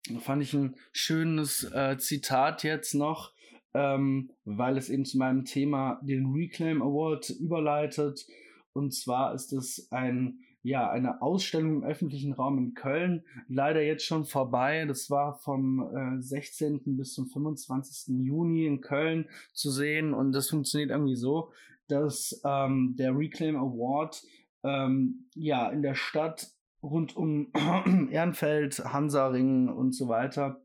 Da 0.09 0.19
fand 0.21 0.43
ich 0.43 0.55
ein 0.55 0.75
schönes 0.93 1.65
äh, 1.65 1.99
Zitat 1.99 2.63
jetzt 2.63 2.95
noch, 2.95 3.35
ähm, 3.75 4.31
weil 4.45 4.79
es 4.79 4.89
eben 4.89 5.05
zu 5.05 5.19
meinem 5.19 5.45
Thema 5.45 6.01
den 6.03 6.33
Reclaim 6.33 6.83
Award 6.83 7.31
überleitet. 7.31 8.27
Und 8.73 8.95
zwar 8.95 9.35
ist 9.35 9.53
es 9.53 9.89
ein, 9.93 10.41
ja, 10.63 10.91
eine 10.91 11.23
Ausstellung 11.23 11.77
im 11.77 11.85
öffentlichen 11.85 12.33
Raum 12.33 12.59
in 12.59 12.75
Köln. 12.75 13.25
Leider 13.49 13.83
jetzt 13.83 14.05
schon 14.05 14.25
vorbei. 14.25 14.85
Das 14.87 15.11
war 15.11 15.39
vom 15.39 16.19
äh, 16.19 16.21
16. 16.21 16.97
bis 16.97 17.15
zum 17.15 17.29
25. 17.29 18.15
Juni 18.25 18.67
in 18.67 18.81
Köln 18.81 19.29
zu 19.53 19.71
sehen. 19.71 20.15
Und 20.15 20.33
das 20.33 20.51
funktioniert 20.51 20.91
irgendwie 20.91 21.17
so, 21.17 21.53
dass 21.89 22.41
ähm, 22.45 22.97
der 22.99 23.17
Reclaim 23.17 23.57
Award 23.57 24.23
ähm, 24.65 25.29
ja 25.35 25.69
in 25.71 25.83
der 25.83 25.95
Stadt 25.95 26.49
rund 26.83 27.17
um 27.17 27.53
Ehrenfeld, 28.11 28.79
Hansaring 28.85 29.69
und 29.69 29.95
so 29.95 30.09
weiter 30.09 30.61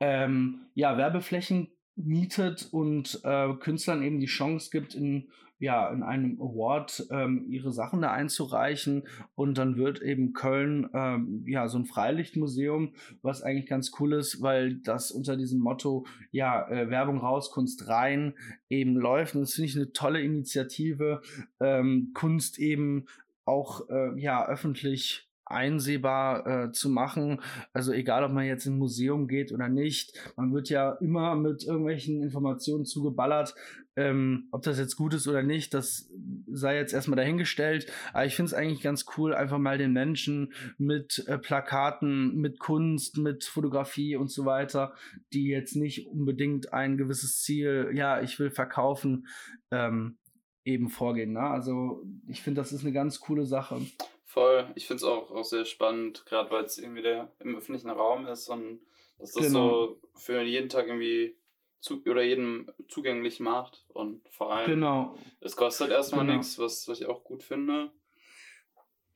ähm, 0.00 0.66
ja, 0.74 0.96
Werbeflächen 0.96 1.68
mietet 1.96 2.68
und 2.70 3.20
äh, 3.24 3.52
Künstlern 3.54 4.02
eben 4.02 4.20
die 4.20 4.26
Chance 4.26 4.70
gibt, 4.70 4.94
in 4.94 5.30
ja, 5.58 5.90
in 5.90 6.02
einem 6.02 6.40
Award 6.40 7.06
ähm, 7.10 7.46
ihre 7.48 7.72
Sachen 7.72 8.00
da 8.00 8.12
einzureichen. 8.12 9.04
Und 9.34 9.58
dann 9.58 9.76
wird 9.76 10.00
eben 10.00 10.32
Köln 10.32 10.88
ähm, 10.94 11.44
ja 11.46 11.68
so 11.68 11.78
ein 11.78 11.84
Freilichtmuseum, 11.84 12.94
was 13.22 13.42
eigentlich 13.42 13.68
ganz 13.68 13.92
cool 13.98 14.12
ist, 14.14 14.40
weil 14.42 14.76
das 14.76 15.10
unter 15.10 15.36
diesem 15.36 15.60
Motto 15.60 16.06
ja 16.30 16.68
äh, 16.68 16.90
Werbung 16.90 17.18
raus, 17.18 17.50
Kunst 17.50 17.88
rein 17.88 18.34
eben 18.68 18.96
läuft. 18.96 19.34
Und 19.34 19.42
das 19.42 19.54
finde 19.54 19.68
ich 19.68 19.76
eine 19.76 19.92
tolle 19.92 20.20
Initiative, 20.20 21.22
ähm, 21.60 22.12
Kunst 22.14 22.58
eben 22.58 23.06
auch 23.44 23.88
äh, 23.88 24.20
ja 24.20 24.46
öffentlich 24.46 25.27
einsehbar 25.50 26.46
äh, 26.46 26.72
zu 26.72 26.88
machen. 26.90 27.40
Also 27.72 27.92
egal, 27.92 28.24
ob 28.24 28.32
man 28.32 28.44
jetzt 28.44 28.66
ein 28.66 28.78
Museum 28.78 29.28
geht 29.28 29.52
oder 29.52 29.68
nicht, 29.68 30.12
man 30.36 30.52
wird 30.52 30.68
ja 30.68 30.92
immer 31.00 31.34
mit 31.34 31.64
irgendwelchen 31.64 32.22
Informationen 32.22 32.84
zugeballert. 32.84 33.54
Ähm, 33.96 34.46
ob 34.52 34.62
das 34.62 34.78
jetzt 34.78 34.94
gut 34.94 35.12
ist 35.12 35.26
oder 35.26 35.42
nicht, 35.42 35.74
das 35.74 36.08
sei 36.46 36.76
jetzt 36.76 36.92
erstmal 36.92 37.16
dahingestellt. 37.16 37.90
Aber 38.12 38.26
ich 38.26 38.36
finde 38.36 38.50
es 38.50 38.54
eigentlich 38.54 38.80
ganz 38.80 39.06
cool, 39.16 39.34
einfach 39.34 39.58
mal 39.58 39.76
den 39.76 39.92
Menschen 39.92 40.52
mit 40.78 41.24
äh, 41.26 41.36
Plakaten, 41.36 42.36
mit 42.36 42.60
Kunst, 42.60 43.18
mit 43.18 43.44
Fotografie 43.44 44.14
und 44.14 44.30
so 44.30 44.44
weiter, 44.44 44.94
die 45.32 45.48
jetzt 45.48 45.74
nicht 45.74 46.06
unbedingt 46.06 46.72
ein 46.72 46.96
gewisses 46.96 47.42
Ziel, 47.42 47.90
ja, 47.92 48.20
ich 48.20 48.38
will 48.38 48.50
verkaufen, 48.50 49.26
ähm, 49.72 50.18
eben 50.64 50.90
vorgehen. 50.90 51.32
Ne? 51.32 51.40
Also 51.40 52.04
ich 52.28 52.42
finde, 52.42 52.60
das 52.60 52.72
ist 52.72 52.82
eine 52.82 52.92
ganz 52.92 53.18
coole 53.18 53.46
Sache. 53.46 53.80
Voll. 54.38 54.70
Ich 54.74 54.86
finde 54.86 54.98
es 54.98 55.04
auch, 55.04 55.30
auch 55.30 55.44
sehr 55.44 55.64
spannend, 55.64 56.24
gerade 56.26 56.50
weil 56.50 56.64
es 56.64 56.78
irgendwie 56.78 57.02
der, 57.02 57.32
im 57.40 57.56
öffentlichen 57.56 57.90
Raum 57.90 58.26
ist 58.26 58.48
und 58.48 58.80
dass 59.18 59.32
das 59.32 59.46
genau. 59.46 59.68
so 59.68 60.00
für 60.14 60.42
jeden 60.42 60.68
Tag 60.68 60.86
irgendwie 60.86 61.36
zu, 61.80 62.02
oder 62.04 62.22
jedem 62.22 62.70
zugänglich 62.88 63.40
macht. 63.40 63.84
Und 63.88 64.28
vor 64.28 64.52
allem, 64.52 64.70
genau. 64.70 65.14
es 65.40 65.56
kostet 65.56 65.90
erstmal 65.90 66.24
genau. 66.24 66.38
nichts, 66.38 66.58
was, 66.58 66.86
was 66.88 67.00
ich 67.00 67.06
auch 67.06 67.24
gut 67.24 67.42
finde. 67.42 67.90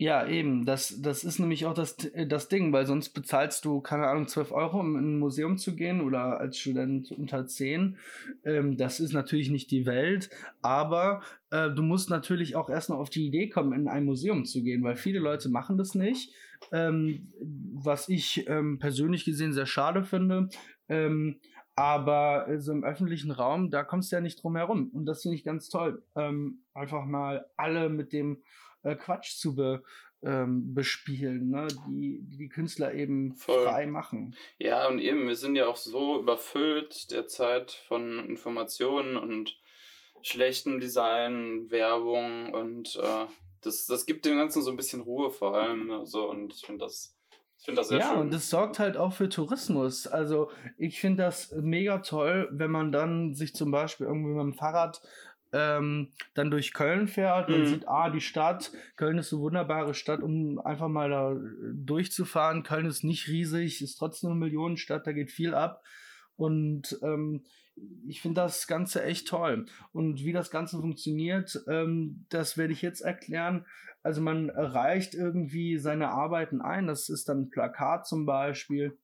Ja, 0.03 0.27
eben. 0.27 0.65
Das, 0.65 1.01
das 1.01 1.23
ist 1.23 1.39
nämlich 1.39 1.65
auch 1.65 1.75
das, 1.75 1.97
das 2.27 2.49
Ding, 2.49 2.73
weil 2.73 2.87
sonst 2.87 3.11
bezahlst 3.11 3.65
du, 3.65 3.81
keine 3.81 4.09
Ahnung, 4.09 4.27
12 4.27 4.51
Euro, 4.51 4.81
um 4.81 4.97
in 4.97 5.15
ein 5.15 5.19
Museum 5.21 5.59
zu 5.59 5.77
gehen 5.77 6.01
oder 6.01 6.41
als 6.41 6.59
Student 6.59 7.13
unter 7.13 7.47
10. 7.47 7.97
Ähm, 8.43 8.77
das 8.77 8.99
ist 8.99 9.13
natürlich 9.13 9.49
nicht 9.49 9.71
die 9.71 9.87
Welt, 9.87 10.29
aber 10.61 11.23
äh, 11.51 11.71
du 11.71 11.85
musst 11.85 12.11
natürlich 12.11 12.57
auch 12.57 12.69
erst 12.69 12.91
noch 12.91 12.99
auf 12.99 13.11
die 13.11 13.29
Idee 13.29 13.49
kommen, 13.49 13.73
in 13.75 13.87
ein 13.87 14.05
Museum 14.05 14.45
zu 14.45 14.65
gehen, 14.65 14.83
weil 14.83 14.97
viele 14.97 15.21
Leute 15.21 15.49
machen 15.49 15.79
das 15.79 15.95
nicht. 15.95 16.35
Ähm, 16.73 17.33
was 17.73 18.09
ich 18.09 18.49
ähm, 18.49 18.81
persönlich 18.81 19.25
gesehen 19.25 19.53
sehr 19.53 19.67
schade 19.67 20.03
finde. 20.03 20.49
Ähm, 20.89 21.39
aber 21.77 22.49
so 22.59 22.73
im 22.73 22.83
öffentlichen 22.83 23.31
Raum, 23.31 23.71
da 23.71 23.85
kommst 23.85 24.11
du 24.11 24.17
ja 24.17 24.21
nicht 24.21 24.43
drum 24.43 24.57
herum. 24.57 24.91
Und 24.93 25.07
das 25.07 25.23
finde 25.23 25.37
ich 25.37 25.45
ganz 25.45 25.69
toll. 25.69 26.03
Ähm, 26.17 26.65
einfach 26.75 27.05
mal 27.05 27.47
alle 27.57 27.89
mit 27.89 28.13
dem 28.13 28.43
äh, 28.83 28.95
Quatsch 28.95 29.37
zu 29.37 29.55
be, 29.55 29.83
ähm, 30.23 30.75
bespielen, 30.75 31.51
ne? 31.51 31.69
die, 31.89 32.21
die 32.23 32.37
die 32.37 32.49
Künstler 32.49 32.95
eben 32.95 33.35
Voll. 33.35 33.65
frei 33.65 33.87
machen. 33.87 34.37
Ja, 34.59 34.87
und 34.89 35.01
eben, 35.01 35.27
wir 35.27 35.37
sind 35.37 35.57
ja 35.57 35.67
auch 35.67 35.77
so 35.77 36.21
überfüllt 36.21 37.11
derzeit 37.11 37.73
von 37.73 38.25
Informationen 38.29 39.17
und 39.17 39.57
schlechtem 40.23 40.81
Design, 40.81 41.71
Werbung 41.71 42.53
und 42.55 42.97
äh, 42.97 43.27
das, 43.63 43.87
das 43.87 44.07
gibt 44.07 44.25
dem 44.25 44.37
Ganzen 44.37 44.63
so 44.63 44.71
ein 44.71 44.77
bisschen 44.77 45.01
Ruhe 45.01 45.31
vor 45.31 45.57
allem. 45.57 45.89
So, 45.89 45.95
also, 45.95 46.31
und 46.31 46.55
ich 46.55 46.65
finde 46.65 46.85
das, 46.85 47.17
ich 47.59 47.65
find 47.65 47.79
das 47.79 47.89
sehr 47.89 47.99
ja, 47.99 48.07
schön. 48.07 48.15
Ja, 48.15 48.21
und 48.21 48.33
das 48.33 48.51
sorgt 48.51 48.79
halt 48.79 48.97
auch 48.97 49.13
für 49.13 49.29
Tourismus. 49.29 50.07
Also 50.07 50.51
ich 50.79 51.01
finde 51.01 51.25
das 51.25 51.53
mega 51.53 51.99
toll, 51.99 52.49
wenn 52.53 52.71
man 52.71 52.93
dann 52.93 53.35
sich 53.35 53.55
zum 53.55 53.71
Beispiel 53.71 54.07
irgendwie 54.07 54.31
mit 54.31 54.43
dem 54.43 54.55
Fahrrad 54.55 55.01
ähm, 55.53 56.09
dann 56.35 56.51
durch 56.51 56.73
Köln 56.73 57.09
fährt 57.09 57.49
und 57.49 57.61
mhm. 57.61 57.67
sieht, 57.67 57.89
ah, 57.89 58.11
die 58.11 58.21
Stadt, 58.21 58.73
Köln 58.97 59.19
ist 59.19 59.33
eine 59.33 59.43
wunderbare 59.43 59.95
Stadt, 59.95 60.23
um 60.23 60.59
einfach 60.59 60.89
mal 60.89 61.11
da 61.11 61.37
durchzufahren. 61.75 62.63
Köln 62.63 62.87
ist 62.87 63.05
nicht 63.05 63.29
riesig, 63.29 63.83
ist 63.83 63.97
trotzdem 63.97 64.31
eine 64.31 64.39
Millionenstadt, 64.39 65.07
da 65.07 65.13
geht 65.13 65.31
viel 65.31 65.55
ab. 65.55 65.83
Und 66.37 66.99
ähm, 67.03 67.45
ich 68.07 68.21
finde 68.21 68.41
das 68.41 68.67
Ganze 68.67 69.03
echt 69.03 69.29
toll. 69.29 69.67
Und 69.93 70.25
wie 70.25 70.33
das 70.33 70.51
Ganze 70.51 70.79
funktioniert, 70.79 71.63
ähm, 71.69 72.27
das 72.29 72.57
werde 72.57 72.73
ich 72.73 72.83
jetzt 72.83 73.01
erklären. 73.01 73.67
Also 74.03 74.21
man 74.21 74.51
reicht 74.51 75.15
irgendwie 75.15 75.79
seine 75.79 76.09
Arbeiten 76.09 76.61
ein. 76.61 76.87
Das 76.87 77.09
ist 77.09 77.29
dann 77.29 77.43
ein 77.43 77.51
Plakat 77.51 78.07
zum 78.07 78.27
Beispiel. 78.27 78.99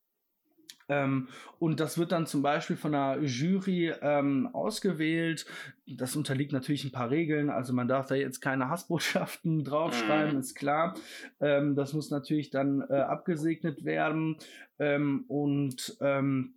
Ähm, 0.88 1.28
und 1.58 1.80
das 1.80 1.98
wird 1.98 2.12
dann 2.12 2.26
zum 2.26 2.42
Beispiel 2.42 2.76
von 2.76 2.94
einer 2.94 3.22
Jury 3.22 3.92
ähm, 4.00 4.48
ausgewählt. 4.52 5.46
Das 5.86 6.16
unterliegt 6.16 6.52
natürlich 6.52 6.84
ein 6.84 6.92
paar 6.92 7.10
Regeln. 7.10 7.50
Also 7.50 7.72
man 7.72 7.88
darf 7.88 8.06
da 8.06 8.14
jetzt 8.14 8.40
keine 8.40 8.68
Hassbotschaften 8.68 9.64
draufschreiben, 9.64 10.34
mhm. 10.34 10.40
ist 10.40 10.54
klar. 10.54 10.94
Ähm, 11.40 11.74
das 11.76 11.92
muss 11.92 12.10
natürlich 12.10 12.50
dann 12.50 12.82
äh, 12.88 12.94
abgesegnet 12.94 13.84
werden. 13.84 14.36
Ähm, 14.78 15.24
und 15.28 15.96
ähm, 16.00 16.54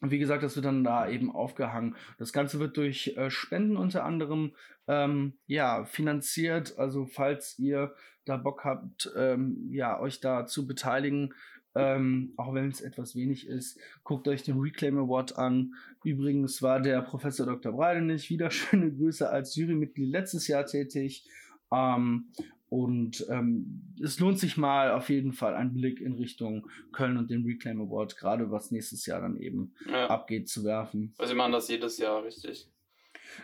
wie 0.00 0.18
gesagt, 0.18 0.42
das 0.42 0.56
wird 0.56 0.66
dann 0.66 0.84
da 0.84 1.08
eben 1.08 1.34
aufgehangen. 1.34 1.96
Das 2.18 2.32
Ganze 2.32 2.60
wird 2.60 2.76
durch 2.76 3.14
äh, 3.16 3.30
Spenden 3.30 3.76
unter 3.76 4.04
anderem 4.04 4.52
ähm, 4.88 5.34
ja, 5.46 5.84
finanziert. 5.84 6.78
Also 6.78 7.06
falls 7.06 7.58
ihr 7.58 7.94
da 8.24 8.36
Bock 8.36 8.64
habt, 8.64 9.10
ähm, 9.16 9.68
ja, 9.70 9.98
euch 9.98 10.20
da 10.20 10.46
zu 10.46 10.66
beteiligen, 10.66 11.32
ähm, 11.76 12.32
auch 12.36 12.54
wenn 12.54 12.68
es 12.68 12.80
etwas 12.80 13.14
wenig 13.14 13.46
ist, 13.46 13.78
guckt 14.02 14.26
euch 14.28 14.42
den 14.42 14.58
Reclaim 14.58 14.98
Award 14.98 15.36
an. 15.36 15.74
Übrigens 16.02 16.62
war 16.62 16.80
der 16.80 17.02
Professor 17.02 17.46
Dr. 17.46 17.72
Breidenich 17.72 18.30
wieder 18.30 18.50
schöne 18.50 18.90
Grüße 18.92 19.28
als 19.28 19.54
Jurymitglied 19.54 20.10
letztes 20.10 20.48
Jahr 20.48 20.64
tätig. 20.64 21.28
Ähm, 21.70 22.28
und 22.68 23.24
ähm, 23.30 23.94
es 24.02 24.18
lohnt 24.18 24.38
sich 24.38 24.56
mal 24.56 24.90
auf 24.90 25.08
jeden 25.08 25.32
Fall 25.32 25.54
ein 25.54 25.72
Blick 25.72 26.00
in 26.00 26.14
Richtung 26.14 26.68
Köln 26.92 27.16
und 27.16 27.30
den 27.30 27.44
Reclaim 27.44 27.80
Award, 27.80 28.16
gerade 28.16 28.50
was 28.50 28.70
nächstes 28.70 29.06
Jahr 29.06 29.20
dann 29.20 29.36
eben 29.36 29.72
ja. 29.88 30.08
abgeht, 30.08 30.48
zu 30.48 30.64
werfen. 30.64 31.14
Also 31.18 31.32
sie 31.32 31.36
machen 31.36 31.52
das 31.52 31.68
jedes 31.68 31.98
Jahr, 31.98 32.24
richtig? 32.24 32.68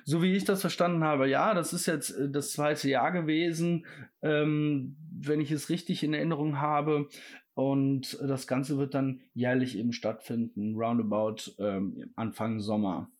So 0.05 0.23
wie 0.23 0.35
ich 0.35 0.45
das 0.45 0.61
verstanden 0.61 1.05
habe, 1.05 1.29
ja, 1.29 1.55
das 1.55 1.73
ist 1.73 1.87
jetzt 1.87 2.11
äh, 2.11 2.31
das 2.31 2.53
zweite 2.53 2.89
Jahr 2.89 3.13
gewesen, 3.13 3.87
ähm, 4.23 4.97
wenn 5.13 5.41
ich 5.41 5.51
es 5.51 5.69
richtig 5.69 6.03
in 6.03 6.15
Erinnerung 6.15 6.61
habe. 6.61 7.09
Und 7.55 8.19
das 8.21 8.47
Ganze 8.47 8.79
wird 8.79 8.95
dann 8.95 9.21
jährlich 9.35 9.77
eben 9.77 9.93
stattfinden, 9.93 10.75
roundabout 10.77 11.53
ähm, 11.59 12.13
Anfang 12.17 12.61
Sommer. 12.61 13.11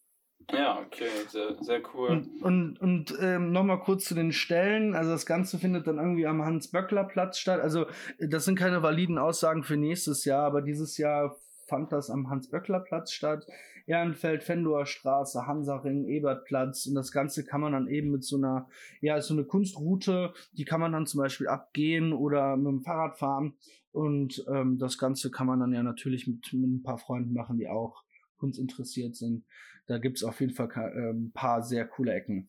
Ja, 0.51 0.81
okay, 0.81 1.09
sehr, 1.29 1.57
sehr 1.63 1.83
cool. 1.95 2.09
Und, 2.09 2.43
und, 2.43 2.81
und 2.81 3.15
ähm, 3.21 3.53
nochmal 3.53 3.81
kurz 3.81 4.05
zu 4.05 4.15
den 4.15 4.33
Stellen. 4.33 4.95
Also 4.95 5.11
das 5.11 5.27
Ganze 5.27 5.59
findet 5.59 5.87
dann 5.87 5.99
irgendwie 5.99 6.27
am 6.27 6.43
Hans-Böckler-Platz 6.43 7.39
statt. 7.39 7.61
Also 7.61 7.87
das 8.19 8.45
sind 8.45 8.59
keine 8.59 8.83
validen 8.83 9.19
Aussagen 9.19 9.63
für 9.63 9.77
nächstes 9.77 10.25
Jahr, 10.25 10.45
aber 10.45 10.63
dieses 10.63 10.99
Jahr 10.99 11.37
fand 11.69 11.93
das 11.93 12.11
am 12.11 12.29
Hans-Böckler-Platz 12.29 13.13
statt. 13.13 13.47
Ehrenfeld, 13.87 14.45
Fendower 14.45 14.87
Straße, 14.87 15.47
Hansaring, 15.47 16.07
Ebertplatz 16.07 16.87
und 16.87 16.95
das 16.95 17.11
Ganze 17.11 17.45
kann 17.45 17.61
man 17.61 17.73
dann 17.73 17.89
eben 17.89 18.11
mit 18.11 18.23
so 18.25 18.37
einer, 18.37 18.69
ja, 19.01 19.21
so 19.21 19.35
eine 19.35 19.45
Kunstroute, 19.45 20.33
die 20.53 20.65
kann 20.65 20.81
man 20.81 20.93
dann 20.93 21.07
zum 21.07 21.19
Beispiel 21.21 21.49
abgehen 21.49 22.13
oder 22.13 22.57
mit 22.57 22.67
dem 22.69 22.83
Fahrrad 22.83 23.19
fahren 23.19 23.55
und 23.93 24.45
ähm, 24.49 24.79
das 24.79 24.99
Ganze 24.99 25.31
kann 25.31 25.47
man 25.47 25.61
dann 25.61 25.73
ja 25.73 25.83
natürlich 25.83 26.27
mit, 26.27 26.53
mit 26.53 26.71
ein 26.71 26.83
paar 26.83 26.99
Freunden 26.99 27.33
machen, 27.33 27.59
die 27.59 27.69
auch 27.69 28.03
Kunst 28.39 28.59
interessiert 28.59 29.15
sind. 29.15 29.45
Da 29.87 29.99
gibt 29.99 30.17
es 30.17 30.25
auf 30.25 30.41
jeden 30.41 30.55
Fall 30.55 30.71
ein 30.71 31.33
paar 31.33 31.63
sehr 31.63 31.87
coole 31.87 32.13
Ecken. 32.13 32.49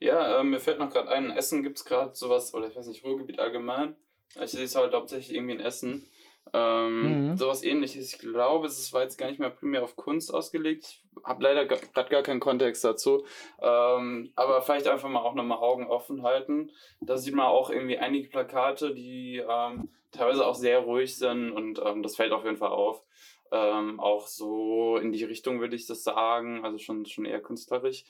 Ja, 0.00 0.40
äh, 0.40 0.44
mir 0.44 0.60
fällt 0.60 0.78
noch 0.78 0.90
gerade 0.90 1.10
ein, 1.10 1.26
in 1.26 1.30
Essen 1.32 1.62
gibt 1.62 1.78
es 1.78 1.84
gerade 1.84 2.14
sowas, 2.14 2.54
oder 2.54 2.68
ich 2.68 2.76
weiß 2.76 2.86
nicht, 2.86 3.04
Ruhrgebiet 3.04 3.40
allgemein. 3.40 3.96
Ich 4.42 4.50
sehe 4.50 4.64
es 4.64 4.76
halt 4.76 4.94
hauptsächlich 4.94 5.34
irgendwie 5.34 5.54
in 5.54 5.60
Essen. 5.60 6.06
Ähm, 6.52 7.30
mhm. 7.30 7.36
Sowas 7.36 7.62
ähnliches. 7.62 8.12
Ich 8.12 8.18
glaube, 8.18 8.66
es 8.66 8.92
war 8.92 9.02
jetzt 9.02 9.18
gar 9.18 9.28
nicht 9.28 9.38
mehr 9.38 9.50
primär 9.50 9.82
auf 9.82 9.96
Kunst 9.96 10.32
ausgelegt. 10.32 10.84
Ich 10.84 11.24
habe 11.24 11.42
leider 11.42 11.66
gerade 11.66 12.08
gar 12.08 12.22
keinen 12.22 12.40
Kontext 12.40 12.84
dazu. 12.84 13.24
Ähm, 13.60 14.32
aber 14.36 14.62
vielleicht 14.62 14.88
einfach 14.88 15.08
mal 15.08 15.20
auch 15.20 15.34
nochmal 15.34 15.58
Augen 15.58 15.86
offen 15.86 16.22
halten. 16.22 16.70
Da 17.00 17.16
sieht 17.16 17.34
man 17.34 17.46
auch 17.46 17.70
irgendwie 17.70 17.98
einige 17.98 18.28
Plakate, 18.28 18.94
die 18.94 19.42
ähm, 19.46 19.88
teilweise 20.12 20.46
auch 20.46 20.54
sehr 20.54 20.80
ruhig 20.80 21.16
sind 21.16 21.52
und 21.52 21.80
ähm, 21.84 22.02
das 22.02 22.16
fällt 22.16 22.32
auf 22.32 22.44
jeden 22.44 22.56
Fall 22.56 22.70
auf. 22.70 23.02
Ähm, 23.50 23.98
auch 23.98 24.26
so 24.26 24.96
in 24.98 25.12
die 25.12 25.24
Richtung 25.24 25.60
würde 25.60 25.76
ich 25.76 25.86
das 25.86 26.02
sagen, 26.02 26.64
also 26.64 26.78
schon, 26.78 27.06
schon 27.06 27.24
eher 27.24 27.40
künstlerisch 27.40 28.04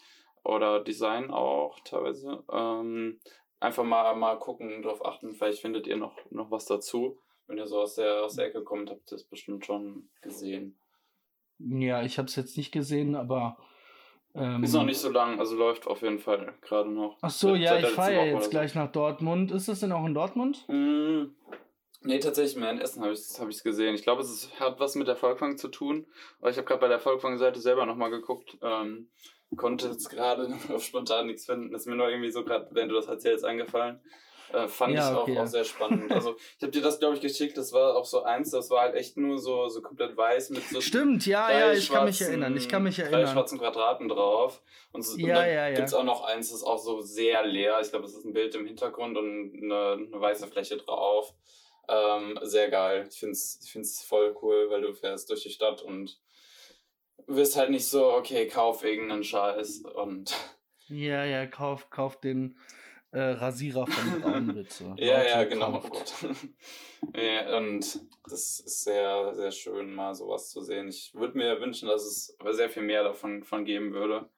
oder 0.45 0.81
Design 0.81 1.31
auch 1.31 1.79
teilweise. 1.81 2.43
Ähm, 2.53 3.21
einfach 3.61 3.85
mal, 3.85 4.15
mal 4.15 4.39
gucken, 4.39 4.83
darauf 4.83 5.05
achten, 5.05 5.35
vielleicht 5.35 5.61
findet 5.61 5.87
ihr 5.87 5.97
noch, 5.97 6.15
noch 6.31 6.51
was 6.51 6.65
dazu. 6.67 7.19
Wenn 7.49 7.59
ihr 7.59 7.67
so 7.67 7.81
aus 7.81 7.95
der, 7.95 8.23
aus 8.23 8.37
der 8.37 8.47
Ecke 8.47 8.63
kommt, 8.63 8.91
habt 8.91 9.11
ihr 9.11 9.17
das 9.17 9.25
bestimmt 9.25 9.65
schon 9.65 10.09
gesehen. 10.21 10.79
Ja, 11.59 12.03
ich 12.03 12.19
habe 12.19 12.29
es 12.29 12.37
jetzt 12.37 12.57
nicht 12.57 12.71
gesehen, 12.71 13.17
aber. 13.17 13.57
Ähm, 14.35 14.63
ist 14.63 14.75
noch 14.75 14.85
nicht 14.85 14.99
so 14.99 15.11
lang, 15.11 15.41
also 15.41 15.57
läuft 15.57 15.87
auf 15.87 16.03
jeden 16.03 16.19
Fall 16.19 16.55
gerade 16.61 16.91
noch. 16.91 17.17
Ach 17.23 17.31
so, 17.31 17.53
seit, 17.53 17.61
ja, 17.61 17.71
seit 17.73 17.85
ich 17.85 17.91
fahre 17.91 18.13
ja 18.13 18.25
jetzt 18.27 18.51
gleich 18.51 18.75
nach 18.75 18.93
Dortmund. 18.93 19.51
Ist 19.51 19.67
das 19.67 19.81
denn 19.81 19.93
auch 19.93 20.05
in 20.05 20.15
Dortmund? 20.15 20.65
Mm, 20.69 21.31
nee, 22.03 22.19
tatsächlich 22.19 22.57
mehr 22.57 22.71
in 22.71 22.81
Essen 22.81 23.03
habe 23.03 23.15
ich 23.15 23.21
es 23.21 23.41
hab 23.41 23.49
gesehen. 23.49 23.95
Ich 23.95 24.03
glaube, 24.03 24.21
es 24.21 24.51
hat 24.61 24.79
was 24.79 24.95
mit 24.95 25.09
der 25.09 25.17
Volkwang 25.17 25.57
zu 25.57 25.69
tun. 25.69 26.07
Aber 26.41 26.51
ich 26.51 26.59
habe 26.59 26.67
gerade 26.67 26.83
bei 26.83 26.89
der 26.89 27.01
Volkwang-Seite 27.01 27.61
selber 27.61 27.87
nochmal 27.87 28.11
geguckt. 28.11 28.59
Ähm, 28.63 29.09
konnte 29.57 29.89
jetzt 29.89 30.11
gerade 30.11 30.55
auf 30.73 30.85
spontan 30.85 31.27
nichts 31.27 31.47
finden. 31.47 31.73
Das 31.73 31.83
ist 31.83 31.89
mir 31.89 31.97
nur 31.97 32.11
irgendwie 32.11 32.31
so 32.31 32.45
gerade, 32.45 32.69
wenn 32.73 32.89
du 32.89 32.95
das 32.95 33.07
erzählst, 33.07 33.45
eingefallen. 33.45 34.01
Äh, 34.53 34.67
fand 34.67 34.95
ja, 34.95 35.11
ich 35.11 35.17
auch, 35.17 35.23
okay, 35.23 35.39
auch 35.39 35.47
sehr 35.47 35.65
spannend. 35.65 36.11
Also 36.11 36.37
ich 36.57 36.63
habe 36.63 36.73
dir 36.73 36.81
das, 36.81 36.99
glaube 36.99 37.17
ich, 37.17 37.21
geschickt, 37.21 37.59
das 37.59 37.73
war 37.73 37.97
auch 37.97 38.05
so 38.07 38.23
eins, 38.23 38.51
das 38.51 38.71
war 38.71 38.83
halt 38.83 38.95
echt 38.95 39.17
nur 39.17 39.39
so, 39.39 39.69
so 39.69 39.83
komplett 39.83 40.17
weiß 40.17 40.51
mit 40.51 40.63
so 40.65 40.81
Stimmt, 40.81 41.27
ja, 41.27 41.51
ja, 41.51 41.73
ich 41.73 41.91
kann 41.91 42.07
mich 42.07 42.21
erinnern, 42.21 42.57
ich 42.57 42.69
kann 42.69 42.83
mich 42.83 42.99
erinnern. 42.99 43.25
Drei 43.25 43.33
schwarzen 43.33 43.59
Quadraten 43.59 44.09
drauf. 44.09 44.63
Und, 44.93 45.03
so, 45.03 45.19
ja, 45.19 45.27
und 45.27 45.35
dann 45.35 45.47
ja, 45.49 45.69
ja. 45.69 45.75
gibt 45.75 45.89
es 45.89 45.95
auch 45.95 46.05
noch 46.05 46.25
eins, 46.25 46.49
das 46.49 46.59
ist 46.59 46.65
auch 46.65 46.79
so 46.79 47.01
sehr 47.01 47.45
leer. 47.45 47.79
Ich 47.83 47.91
glaube, 47.91 48.07
das 48.07 48.15
ist 48.15 48.25
ein 48.25 48.33
Bild 48.33 48.55
im 48.55 48.67
Hintergrund 48.67 49.19
und 49.19 49.53
eine, 49.63 49.93
eine 49.93 50.21
weiße 50.21 50.47
Fläche 50.47 50.79
drauf. 50.79 51.35
Ähm, 51.89 52.39
sehr 52.43 52.71
geil. 52.71 53.07
Ich 53.11 53.19
finde 53.19 53.33
es 53.33 53.61
ich 53.63 53.71
find's 53.71 54.03
voll 54.03 54.35
cool, 54.43 54.69
weil 54.71 54.83
du 54.83 54.95
fährst 54.95 55.31
durch 55.31 55.43
die 55.43 55.51
Stadt 55.51 55.83
und 55.83 56.19
wirst 57.27 57.57
halt 57.57 57.71
nicht 57.71 57.87
so, 57.87 58.13
okay, 58.13 58.47
kauf 58.47 58.85
irgendeinen 58.85 59.25
Scheiß 59.25 59.83
und. 59.95 60.35
Ja, 60.89 61.25
ja, 61.25 61.47
kauf, 61.47 61.91
kauf 61.91 62.19
den 62.19 62.57
äh, 63.13 63.21
Rasierer 63.21 63.87
von 63.87 64.21
Braunwitze. 64.21 64.95
ja, 64.99 65.23
ja, 65.25 65.45
genau. 65.45 65.83
ja, 67.15 67.57
und 67.57 68.01
das 68.25 68.61
ist 68.61 68.85
sehr, 68.85 69.35
sehr 69.35 69.51
schön, 69.51 69.95
mal 69.95 70.15
sowas 70.15 70.51
zu 70.51 70.63
sehen. 70.63 70.89
Ich 70.89 71.15
würde 71.15 71.39
mir 71.39 71.61
wünschen, 71.61 71.89
dass 71.89 72.05
es 72.05 72.37
sehr 72.51 72.71
viel 72.71 72.83
mehr 72.83 73.05
davon 73.05 73.45
von 73.45 73.65
geben 73.65 73.93
würde. 73.93 74.29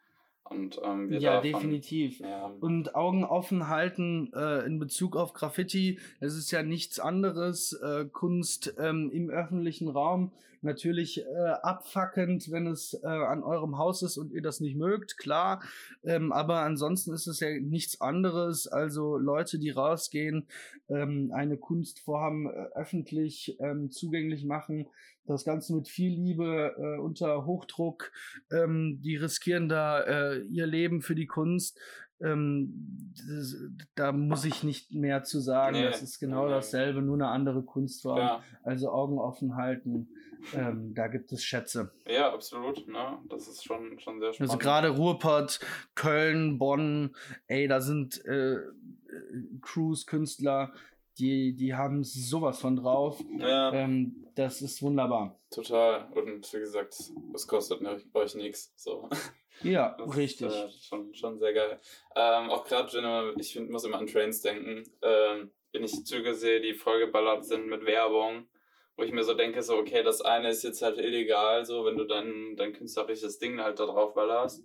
Und, 0.44 0.80
ähm, 0.84 1.12
ja, 1.12 1.40
davon, 1.40 1.52
definitiv. 1.52 2.18
Ja. 2.20 2.52
Und 2.60 2.96
Augen 2.96 3.24
offen 3.24 3.68
halten 3.68 4.32
äh, 4.34 4.66
in 4.66 4.80
Bezug 4.80 5.16
auf 5.16 5.32
Graffiti. 5.32 6.00
Es 6.18 6.36
ist 6.36 6.50
ja 6.50 6.64
nichts 6.64 6.98
anderes. 6.98 7.72
Äh, 7.72 8.06
Kunst 8.06 8.74
ähm, 8.78 9.10
im 9.12 9.30
öffentlichen 9.30 9.88
Raum. 9.88 10.32
Natürlich 10.62 11.24
äh, 11.24 11.48
abfackend, 11.62 12.50
wenn 12.50 12.66
es 12.66 12.94
äh, 13.02 13.06
an 13.06 13.42
eurem 13.42 13.78
Haus 13.78 14.02
ist 14.02 14.18
und 14.18 14.32
ihr 14.32 14.42
das 14.42 14.60
nicht 14.60 14.76
mögt, 14.76 15.16
klar. 15.16 15.62
Ähm, 16.04 16.32
aber 16.32 16.60
ansonsten 16.60 17.14
ist 17.14 17.26
es 17.26 17.40
ja 17.40 17.58
nichts 17.58 18.00
anderes. 18.00 18.66
Also 18.66 19.16
Leute, 19.16 19.58
die 19.58 19.70
rausgehen, 19.70 20.46
ähm, 20.88 21.30
eine 21.32 21.56
Kunst 21.56 22.00
vorhaben, 22.00 22.46
äh, 22.46 22.66
öffentlich 22.74 23.56
ähm, 23.60 23.90
zugänglich 23.90 24.44
machen. 24.44 24.86
Das 25.26 25.44
Ganze 25.44 25.74
mit 25.74 25.88
viel 25.88 26.12
Liebe, 26.12 26.74
äh, 26.76 27.00
unter 27.00 27.46
Hochdruck. 27.46 28.12
Ähm, 28.50 29.00
die 29.00 29.16
riskieren 29.16 29.68
da 29.68 30.00
äh, 30.00 30.40
ihr 30.40 30.66
Leben 30.66 31.00
für 31.00 31.14
die 31.14 31.26
Kunst. 31.26 31.78
Ähm, 32.22 33.12
das, 33.28 33.56
da 33.94 34.12
muss 34.12 34.44
ich 34.44 34.62
nicht 34.62 34.92
mehr 34.92 35.22
zu 35.24 35.40
sagen. 35.40 35.76
Nee, 35.76 35.84
das 35.84 36.02
ist 36.02 36.18
genau 36.18 36.46
nee. 36.46 36.52
dasselbe, 36.52 37.02
nur 37.02 37.14
eine 37.14 37.28
andere 37.28 37.62
Kunstform. 37.62 38.18
Ja. 38.18 38.42
Also 38.62 38.90
Augen 38.90 39.18
offen 39.18 39.56
halten. 39.56 40.08
Ähm, 40.54 40.94
da 40.94 41.08
gibt 41.08 41.32
es 41.32 41.44
Schätze. 41.44 41.92
Ja, 42.06 42.32
absolut. 42.32 42.86
Ne? 42.88 43.18
Das 43.28 43.46
ist 43.46 43.64
schon, 43.64 43.98
schon 43.98 44.18
sehr 44.20 44.28
also 44.28 44.36
spannend. 44.36 44.50
Also 44.52 44.58
gerade 44.58 44.88
Ruhrpott, 44.88 45.60
Köln, 45.94 46.58
Bonn, 46.58 47.14
ey, 47.46 47.68
da 47.68 47.80
sind 47.80 48.24
äh, 48.24 48.58
Crews, 49.60 50.06
Künstler, 50.06 50.72
die, 51.18 51.54
die 51.54 51.74
haben 51.74 52.04
sowas 52.04 52.58
von 52.58 52.76
drauf. 52.76 53.22
Ja. 53.38 53.72
Ähm, 53.72 54.26
das 54.34 54.62
ist 54.62 54.82
wunderbar. 54.82 55.38
Total. 55.50 56.08
Und 56.14 56.52
wie 56.52 56.60
gesagt, 56.60 56.96
es 57.34 57.46
kostet 57.46 57.80
euch 58.14 58.34
nichts. 58.34 58.72
So. 58.76 59.08
Ja, 59.62 59.96
Das 59.98 60.16
richtig. 60.16 60.48
Ist, 60.48 60.54
äh, 60.54 60.70
schon, 60.88 61.14
schon 61.14 61.38
sehr 61.38 61.52
geil. 61.52 61.80
Ähm, 62.16 62.50
auch 62.50 62.64
gerade, 62.64 63.34
ich 63.38 63.52
find, 63.52 63.70
muss 63.70 63.84
immer 63.84 63.98
an 63.98 64.06
Trains 64.06 64.40
denken, 64.40 64.84
ähm, 65.02 65.50
wenn 65.72 65.84
ich 65.84 66.04
Züge 66.04 66.34
sehe, 66.34 66.60
die 66.60 66.74
vollgeballert 66.74 67.44
sind 67.44 67.66
mit 67.66 67.84
Werbung, 67.84 68.46
wo 68.96 69.02
ich 69.02 69.12
mir 69.12 69.22
so 69.24 69.34
denke, 69.34 69.62
so, 69.62 69.76
okay, 69.76 70.02
das 70.02 70.20
eine 70.20 70.50
ist 70.50 70.62
jetzt 70.62 70.82
halt 70.82 70.98
illegal, 70.98 71.64
so, 71.64 71.84
wenn 71.84 71.96
du 71.96 72.04
dein, 72.04 72.56
dein 72.56 72.72
künstlerisches 72.72 73.38
Ding 73.38 73.60
halt 73.60 73.78
da 73.78 73.86
drauf 73.86 74.14
ballerst. 74.14 74.64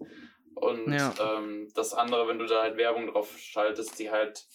Und 0.55 0.93
Ja. 0.93 1.13
ähm, 1.19 1.69
das 1.75 1.93
andere, 1.93 2.27
wenn 2.27 2.39
du 2.39 2.45
da 2.45 2.63
halt 2.63 2.77
Werbung 2.77 3.08
drauf 3.08 3.38
schaltest, 3.38 3.99
die 3.99 4.10
halt 4.10 4.45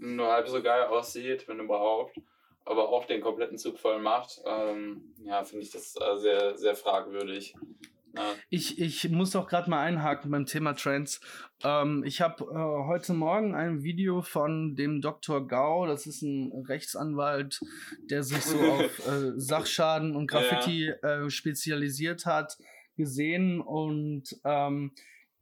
nur 0.00 0.28
halb 0.28 0.48
so 0.48 0.62
geil 0.62 0.84
aussieht, 0.84 1.46
wenn 1.48 1.60
überhaupt, 1.60 2.16
aber 2.64 2.88
auch 2.88 3.04
den 3.04 3.20
kompletten 3.20 3.58
Zug 3.58 3.78
voll 3.78 4.00
macht, 4.00 4.40
ähm, 4.44 5.14
ja, 5.24 5.44
finde 5.44 5.64
ich 5.64 5.70
das 5.70 5.94
äh, 5.96 6.16
sehr, 6.18 6.56
sehr 6.58 6.74
fragwürdig. 6.74 7.54
Ja. 8.16 8.34
Ich, 8.48 8.80
ich 8.80 9.08
muss 9.10 9.36
auch 9.36 9.46
gerade 9.46 9.70
mal 9.70 9.80
einhaken 9.82 10.30
beim 10.30 10.46
Thema 10.46 10.72
Trends. 10.74 11.20
Ähm, 11.62 12.02
ich 12.04 12.20
habe 12.20 12.44
äh, 12.44 12.86
heute 12.86 13.14
Morgen 13.14 13.54
ein 13.54 13.82
Video 13.82 14.22
von 14.22 14.74
dem 14.74 15.00
Dr. 15.00 15.46
Gau, 15.46 15.86
das 15.86 16.06
ist 16.06 16.22
ein 16.22 16.50
Rechtsanwalt, 16.66 17.60
der 18.10 18.22
sich 18.22 18.42
so 18.42 18.58
auf 18.72 19.06
äh, 19.06 19.32
Sachschaden 19.36 20.16
und 20.16 20.26
Graffiti 20.28 20.88
äh, 20.88 21.30
spezialisiert 21.30 22.26
hat, 22.26 22.56
gesehen 22.96 23.60
und 23.60 24.36
ähm, 24.44 24.92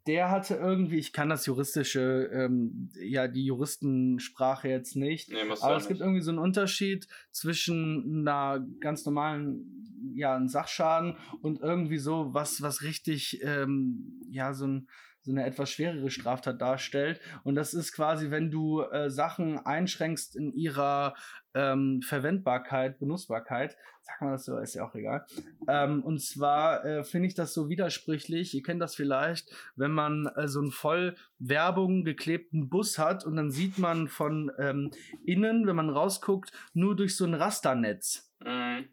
der 0.06 0.30
hatte 0.30 0.54
irgendwie, 0.54 0.96
ich 0.98 1.12
kann 1.12 1.28
das 1.28 1.44
juristische, 1.44 2.30
ähm, 2.32 2.88
ja, 2.98 3.28
die 3.28 3.44
Juristensprache 3.44 4.68
jetzt 4.68 4.96
nicht, 4.96 5.30
Nee, 5.30 5.42
aber 5.42 5.70
ja 5.72 5.76
es 5.76 5.86
gibt 5.86 6.00
nicht. 6.00 6.06
irgendwie 6.06 6.22
so 6.22 6.30
einen 6.30 6.38
Unterschied 6.38 7.06
zwischen 7.30 8.26
einer 8.26 8.66
ganz 8.80 9.04
normalen, 9.04 9.87
ja, 10.14 10.34
einem 10.34 10.48
Sachschaden 10.48 11.16
und 11.42 11.60
irgendwie 11.60 11.98
so 11.98 12.34
was, 12.34 12.62
was 12.62 12.82
richtig, 12.82 13.40
ähm, 13.42 14.20
ja, 14.30 14.52
so 14.54 14.66
ein 14.66 14.88
so 15.28 15.32
eine 15.32 15.44
etwas 15.44 15.70
schwerere 15.70 16.10
Straftat 16.10 16.60
darstellt. 16.60 17.20
Und 17.44 17.54
das 17.54 17.74
ist 17.74 17.92
quasi, 17.92 18.30
wenn 18.30 18.50
du 18.50 18.82
äh, 18.82 19.10
Sachen 19.10 19.58
einschränkst 19.58 20.36
in 20.36 20.52
ihrer 20.52 21.14
ähm, 21.54 22.00
Verwendbarkeit, 22.02 22.98
Benutzbarkeit, 22.98 23.76
sagt 24.00 24.22
man 24.22 24.32
das 24.32 24.44
so, 24.46 24.56
ist 24.58 24.74
ja 24.74 24.88
auch 24.88 24.94
egal. 24.94 25.26
Ähm, 25.68 26.02
und 26.02 26.22
zwar 26.22 26.84
äh, 26.84 27.04
finde 27.04 27.28
ich 27.28 27.34
das 27.34 27.52
so 27.52 27.68
widersprüchlich. 27.68 28.54
Ihr 28.54 28.62
kennt 28.62 28.80
das 28.80 28.94
vielleicht, 28.94 29.50
wenn 29.76 29.90
man 29.90 30.26
äh, 30.36 30.48
so 30.48 30.60
einen 30.60 30.70
voll 30.70 31.14
Werbung 31.38 32.04
geklebten 32.04 32.70
Bus 32.70 32.98
hat 32.98 33.26
und 33.26 33.36
dann 33.36 33.50
sieht 33.50 33.78
man 33.78 34.08
von 34.08 34.50
ähm, 34.58 34.92
innen, 35.26 35.66
wenn 35.66 35.76
man 35.76 35.90
rausguckt, 35.90 36.52
nur 36.72 36.96
durch 36.96 37.16
so 37.16 37.26
ein 37.26 37.34
Rasternetz. 37.34 38.32
Mhm. 38.42 38.88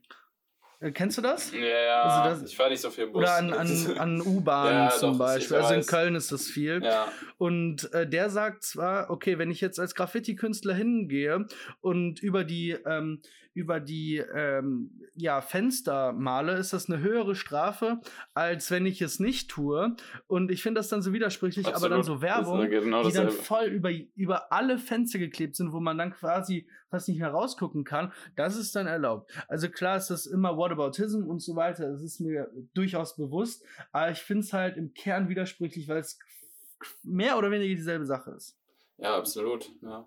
Äh, 0.80 0.92
kennst 0.92 1.18
du 1.18 1.22
das? 1.22 1.52
Ja, 1.52 1.60
ja. 1.60 2.02
Also 2.04 2.42
das- 2.42 2.52
ich 2.52 2.58
fahre 2.58 2.70
nicht 2.70 2.82
so 2.82 2.90
viel 2.90 3.08
Bus. 3.08 3.22
Oder 3.24 3.36
an, 3.36 3.54
an, 3.54 3.68
an 3.98 4.22
U-Bahnen 4.22 4.86
Ja, 4.86 4.90
zum 4.90 5.14
doch, 5.14 5.20
Beispiel. 5.20 5.58
Also 5.58 5.74
in. 5.74 5.86
Köln 5.86 6.16
ist 6.16 6.32
das 6.32 6.48
viel. 6.48 6.84
ja. 6.84 7.08
Und 7.38 7.94
äh, 7.94 8.08
der 8.08 8.30
sagt 8.30 8.64
zwar, 8.64 9.10
okay, 9.10 9.38
wenn 9.38 9.52
ich 9.52 9.62
jetzt 9.62 9.80
als 9.80 9.96
Graffiti-Künstler 9.96 10.74
hingehe 10.74 11.48
und 11.82 12.22
über 12.22 12.44
die, 12.44 12.72
ähm, 12.86 13.22
über 13.56 13.80
die 13.80 14.18
ähm, 14.18 14.92
ja, 15.16 15.40
Fenster 15.40 16.12
male, 16.12 16.58
ist 16.58 16.74
das 16.74 16.90
eine 16.90 17.02
höhere 17.02 17.36
Strafe, 17.36 18.02
als 18.34 18.70
wenn 18.70 18.86
ich 18.86 19.02
es 19.02 19.22
nicht 19.22 19.50
tue. 19.50 19.96
Und 20.28 20.52
ich 20.52 20.62
finde 20.62 20.80
das 20.80 20.90
dann 20.90 21.02
so 21.02 21.14
widersprüchlich, 21.14 21.66
aber 21.68 21.88
dann 21.88 22.04
so 22.04 22.16
Absolut. 22.16 22.22
Werbung, 22.22 22.70
genau 22.70 23.04
die 23.08 23.14
dann 23.14 23.32
voll 23.32 23.68
über, 23.68 23.92
über 24.16 24.52
alle 24.52 24.78
Fenster 24.78 25.20
geklebt 25.20 25.56
sind, 25.56 25.72
wo 25.72 25.80
man 25.80 25.98
dann 25.98 26.12
quasi 26.12 26.68
fast 26.90 27.08
nicht 27.08 27.20
mehr 27.20 27.30
rausgucken 27.30 27.86
kann, 27.86 28.12
das 28.36 28.58
ist 28.58 28.76
dann 28.76 28.88
erlaubt. 28.88 29.32
Also 29.48 29.70
klar 29.70 29.98
ist 29.98 30.10
das 30.10 30.26
immer 30.26 30.58
Whataboutism 30.58 31.24
und 31.24 31.40
so 31.40 31.56
weiter, 31.56 31.90
das 31.90 32.02
ist 32.02 32.20
mir 32.20 32.52
durchaus 32.74 33.16
bewusst, 33.16 33.64
aber 33.94 34.12
ich 34.12 34.20
finde 34.20 34.44
es 34.44 34.52
halt 34.52 34.76
im 34.76 34.94
Kern 34.94 35.30
widersprüchlich, 35.30 35.88
weil 35.88 36.00
es 36.00 36.20
mehr 37.04 37.38
oder 37.38 37.52
weniger 37.52 37.74
dieselbe 37.74 38.06
Sache 38.06 38.32
ist. 38.32 38.58
Ja, 38.98 39.16
absolut. 39.16 39.72
Ja. 39.82 40.06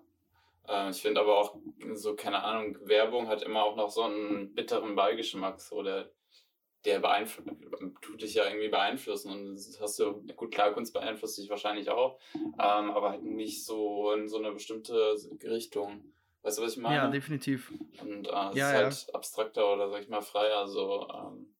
Äh, 0.69 0.91
ich 0.91 1.01
finde 1.01 1.21
aber 1.21 1.37
auch, 1.37 1.57
so, 1.93 2.15
keine 2.15 2.43
Ahnung, 2.43 2.77
Werbung 2.81 3.27
hat 3.27 3.41
immer 3.43 3.63
auch 3.63 3.75
noch 3.75 3.89
so 3.89 4.03
einen 4.03 4.53
bitteren 4.53 4.95
Beigeschmack. 4.95 5.59
So, 5.59 5.81
der, 5.83 6.11
der 6.85 6.99
beeinflusst, 6.99 7.49
tut 8.01 8.21
dich 8.21 8.35
ja 8.35 8.45
irgendwie 8.45 8.69
beeinflussen. 8.69 9.31
Und 9.31 9.55
das 9.55 9.79
hast 9.81 9.99
du, 9.99 10.21
gut, 10.35 10.53
klar, 10.53 10.71
Kunst 10.73 10.93
beeinflusst 10.93 11.37
dich 11.37 11.49
wahrscheinlich 11.49 11.89
auch, 11.89 12.19
ähm, 12.35 12.91
aber 12.91 13.11
halt 13.11 13.23
nicht 13.23 13.65
so 13.65 14.11
in 14.13 14.27
so 14.27 14.37
eine 14.37 14.51
bestimmte 14.51 15.15
Richtung. 15.43 16.13
Weißt 16.41 16.57
du, 16.57 16.61
was 16.61 16.73
ich 16.73 16.77
meine? 16.77 16.95
Ja, 16.95 17.07
definitiv. 17.09 17.73
Und 18.01 18.27
äh, 18.27 18.49
es 18.49 18.55
Ja, 18.55 18.87
ist 18.87 19.07
halt 19.07 19.15
abstrakter 19.15 19.73
oder 19.73 19.89
sag 19.89 20.01
ich 20.01 20.07
mal 20.09 20.21
freier. 20.21 20.67
So, 20.67 21.07
ähm, 21.09 21.53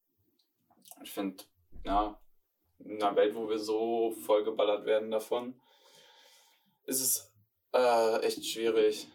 ich 1.04 1.12
finde, 1.12 1.44
ja, 1.84 2.18
in 2.80 3.02
einer 3.02 3.16
Welt, 3.16 3.36
wo 3.36 3.50
wir 3.50 3.60
so 3.60 4.12
vollgeballert 4.12 4.86
werden 4.86 5.12
davon, 5.12 5.60
ist 6.86 7.02
es 7.02 7.29
äh, 7.74 8.20
echt 8.22 8.46
schwierig. 8.46 9.08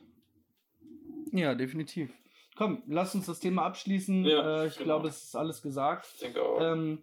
Ja, 1.33 1.55
definitiv. 1.55 2.11
Komm, 2.57 2.83
lass 2.87 3.14
uns 3.14 3.27
das 3.27 3.40
Thema 3.40 3.64
abschließen. 3.64 4.25
Ja, 4.25 4.62
äh, 4.62 4.67
ich 4.69 4.75
genau. 4.75 4.85
glaube, 4.85 5.09
es 5.09 5.25
ist 5.25 5.37
alles 5.37 5.61
gesagt. 5.62 6.07
Ich 6.14 6.21
denke 6.21 6.43
auch. 6.43 6.61
Ähm, 6.61 7.03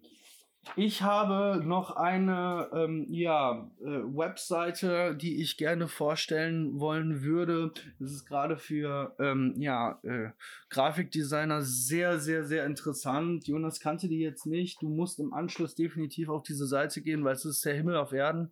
ich 0.75 1.01
habe 1.01 1.61
noch 1.65 1.95
eine 1.95 2.69
ähm, 2.71 3.07
ja, 3.09 3.69
äh, 3.81 3.83
Webseite, 3.83 5.15
die 5.15 5.41
ich 5.41 5.57
gerne 5.57 5.87
vorstellen 5.87 6.79
wollen 6.79 7.23
würde. 7.23 7.71
Das 7.99 8.11
ist 8.11 8.25
gerade 8.25 8.57
für 8.57 9.15
ähm, 9.19 9.55
ja, 9.57 9.99
äh, 10.03 10.29
Grafikdesigner 10.69 11.63
sehr, 11.63 12.19
sehr, 12.19 12.45
sehr 12.45 12.65
interessant. 12.65 13.47
Jonas 13.47 13.79
kannte 13.79 14.07
die 14.07 14.19
jetzt 14.19 14.45
nicht. 14.45 14.81
Du 14.83 14.89
musst 14.89 15.19
im 15.19 15.33
Anschluss 15.33 15.73
definitiv 15.73 16.29
auf 16.29 16.43
diese 16.43 16.67
Seite 16.67 17.01
gehen, 17.01 17.23
weil 17.23 17.33
es 17.33 17.43
ist 17.43 17.65
der 17.65 17.73
Himmel 17.73 17.97
auf 17.97 18.13
Erden. 18.13 18.51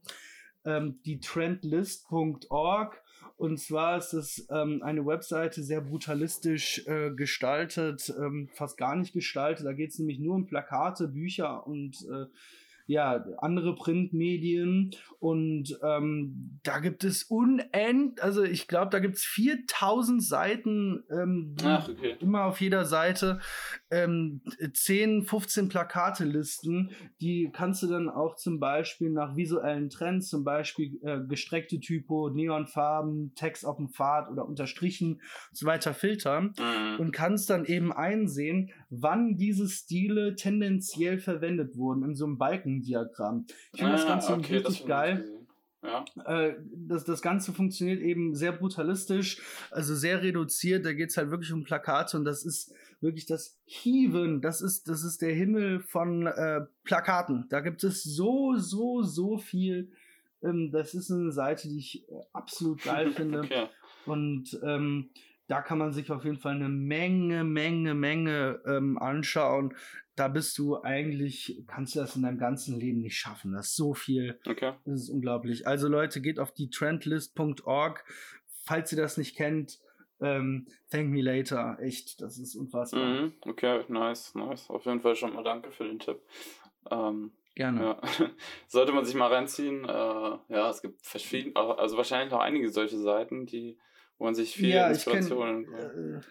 Ähm, 0.66 1.00
die 1.06 1.20
trendlist.org. 1.20 3.02
Und 3.38 3.58
zwar 3.58 3.98
ist 3.98 4.14
es 4.14 4.48
ähm, 4.50 4.82
eine 4.84 5.06
Webseite 5.06 5.64
sehr 5.64 5.80
brutalistisch 5.80 6.86
äh, 6.88 7.12
gestaltet, 7.12 8.14
ähm, 8.20 8.50
fast 8.54 8.78
gar 8.78 8.96
nicht 8.98 9.14
gestaltet. 9.14 9.66
Da 9.66 9.72
geht 9.72 9.92
es 9.92 10.00
nämlich 10.00 10.20
nur 10.20 10.36
um 10.36 10.46
Plakate, 10.46 11.08
Bücher 11.08 11.66
und 11.66 12.06
äh, 12.12 12.26
ja, 12.90 13.24
andere 13.38 13.76
Printmedien. 13.76 14.92
Und 15.20 15.78
ähm, 15.84 16.60
da 16.64 16.80
gibt 16.80 17.04
es 17.04 17.24
unend, 17.24 18.22
also 18.22 18.42
ich 18.44 18.68
glaube, 18.68 18.90
da 18.90 19.00
gibt 19.00 19.18
es 19.18 19.24
4000 19.26 20.24
Seiten, 20.24 21.04
ähm, 21.12 21.56
Ach, 21.64 21.88
okay. 21.88 22.16
immer 22.20 22.46
auf 22.46 22.60
jeder 22.62 22.86
Seite 22.86 23.40
ähm, 23.92 24.42
10, 24.74 25.24
15 25.24 25.70
Plakate 25.70 26.24
listen. 26.26 26.90
Die 27.22 27.50
kannst 27.54 27.84
du 27.84 27.88
dann 27.88 28.10
auch 28.10 28.36
zum 28.38 28.60
Beispiel 28.60 29.12
nach 29.12 29.36
visuellen 29.36 29.90
Trends, 29.90 30.30
zum 30.30 30.44
Beispiel 30.44 31.00
äh, 31.04 31.20
gestreckte 31.28 31.80
Typo, 31.80 32.30
Neonfarben, 32.30 33.34
Text 33.36 33.66
auf 33.66 33.78
dem 33.78 33.90
Pfad 33.90 34.32
oder 34.32 34.48
unterstrichen 34.48 35.14
und 35.16 35.22
so 35.58 35.66
weiter 35.68 35.94
filtern 35.94 36.54
Mhm. 36.58 37.00
und 37.00 37.12
kannst 37.12 37.50
dann 37.50 37.66
eben 37.66 37.92
einsehen, 37.92 38.72
wann 38.90 39.38
diese 39.38 39.68
Stile 39.70 40.36
tendenziell 40.36 41.20
verwendet 41.20 41.78
wurden 41.78 42.04
in 42.04 42.16
so 42.16 42.26
einem 42.26 42.38
Balkendiagramm. 42.84 43.46
Ich 43.74 43.80
finde 43.80 43.94
das 43.94 44.06
Ah, 44.06 44.08
Ganze 44.10 44.34
okay, 44.34 44.62
das 44.62 44.72
richtig 44.72 44.88
geil. 44.88 45.26
Ja, 45.82 46.04
Äh, 46.26 46.56
das, 46.76 47.06
das 47.06 47.22
Ganze 47.22 47.54
funktioniert 47.54 48.02
eben 48.02 48.36
sehr 48.36 48.52
brutalistisch, 48.52 49.42
also 49.72 49.96
sehr 49.96 50.22
reduziert. 50.22 50.86
Da 50.86 50.92
geht 50.92 51.10
es 51.10 51.18
halt 51.18 51.32
wirklich 51.32 51.54
um 51.54 51.64
Plakate 51.64 52.18
und 52.18 52.26
das 52.26 52.44
ist 52.44 52.74
wirklich 53.00 53.26
das 53.26 53.58
Hieven. 53.64 54.42
Das 54.42 54.62
ist, 54.62 54.90
das 54.90 55.04
ist 55.06 55.22
der 55.22 55.34
Himmel 55.34 55.80
von 55.80 56.28
äh, 56.28 56.62
Plakaten. 56.84 57.46
Da 57.50 57.62
gibt 57.62 57.84
es 57.86 58.04
so, 58.04 58.56
so, 58.58 59.04
so 59.04 59.38
viel. 59.38 59.90
Ähm, 60.44 60.70
das 60.72 60.94
ist 60.94 61.12
eine 61.12 61.32
Seite, 61.32 61.70
die 61.70 61.78
ich 61.78 62.04
äh, 62.10 62.16
absolut 62.34 62.84
geil 62.84 63.12
finde. 63.16 63.40
okay. 63.40 63.68
Und 64.06 64.60
ähm, 64.64 65.12
da 65.48 65.62
kann 65.62 65.78
man 65.78 65.94
sich 65.94 66.12
auf 66.12 66.26
jeden 66.26 66.40
Fall 66.40 66.56
eine 66.56 66.70
Menge, 66.70 67.44
Menge, 67.46 67.94
Menge 67.94 68.60
ähm, 68.66 68.98
anschauen. 68.98 69.74
Da 70.20 70.28
bist 70.28 70.58
du 70.58 70.82
eigentlich, 70.82 71.64
kannst 71.66 71.96
du 71.96 72.00
das 72.00 72.18
in 72.18 72.24
deinem 72.24 72.38
ganzen 72.38 72.78
Leben 72.78 73.00
nicht 73.00 73.18
schaffen. 73.18 73.54
Das 73.54 73.68
ist 73.68 73.78
so 73.78 73.94
viel. 73.94 74.38
Okay. 74.46 74.74
Das 74.84 75.04
ist 75.04 75.10
unglaublich. 75.10 75.66
Also 75.66 75.88
Leute, 75.88 76.20
geht 76.20 76.40
auf 76.40 76.52
die 76.52 76.70
trendlist.org. 76.70 78.04
Falls 78.66 78.92
ihr 78.92 78.98
das 78.98 79.16
nicht 79.16 79.38
kennt, 79.38 79.80
ähm, 80.20 80.68
thank 80.92 81.10
me 81.10 81.22
later. 81.22 81.78
Echt, 81.80 82.20
das 82.20 82.38
ist 82.38 82.56
unfassbar. 82.56 83.06
Mhm. 83.06 83.34
Okay, 83.46 83.86
nice, 83.88 84.36
nice. 84.36 84.70
Auf 84.70 84.86
jeden 84.86 85.00
Fall 85.00 85.16
schon 85.16 85.34
mal 85.34 85.44
danke 85.46 85.72
für 85.72 85.86
den 85.86 86.00
Tipp. 86.00 86.20
Ähm, 86.92 87.32
Gerne. 87.56 87.82
Ja, 87.82 88.02
sollte 88.68 88.92
man 88.92 89.06
sich 89.06 89.16
mal 89.16 89.32
reinziehen. 89.32 89.86
Äh, 89.86 89.88
ja, 89.88 90.70
es 90.70 90.82
gibt 90.82 91.02
verschiedene, 91.06 91.56
also 91.56 91.96
wahrscheinlich 91.96 92.32
noch 92.32 92.42
einige 92.42 92.70
solche 92.70 92.98
Seiten, 92.98 93.46
die, 93.46 93.78
wo 94.18 94.26
man 94.26 94.36
sich 94.36 94.54
viel 94.54 94.70
Ja, 94.70 94.92
ich 94.92 95.06
kenn, 95.06 95.24
äh, 95.24 96.22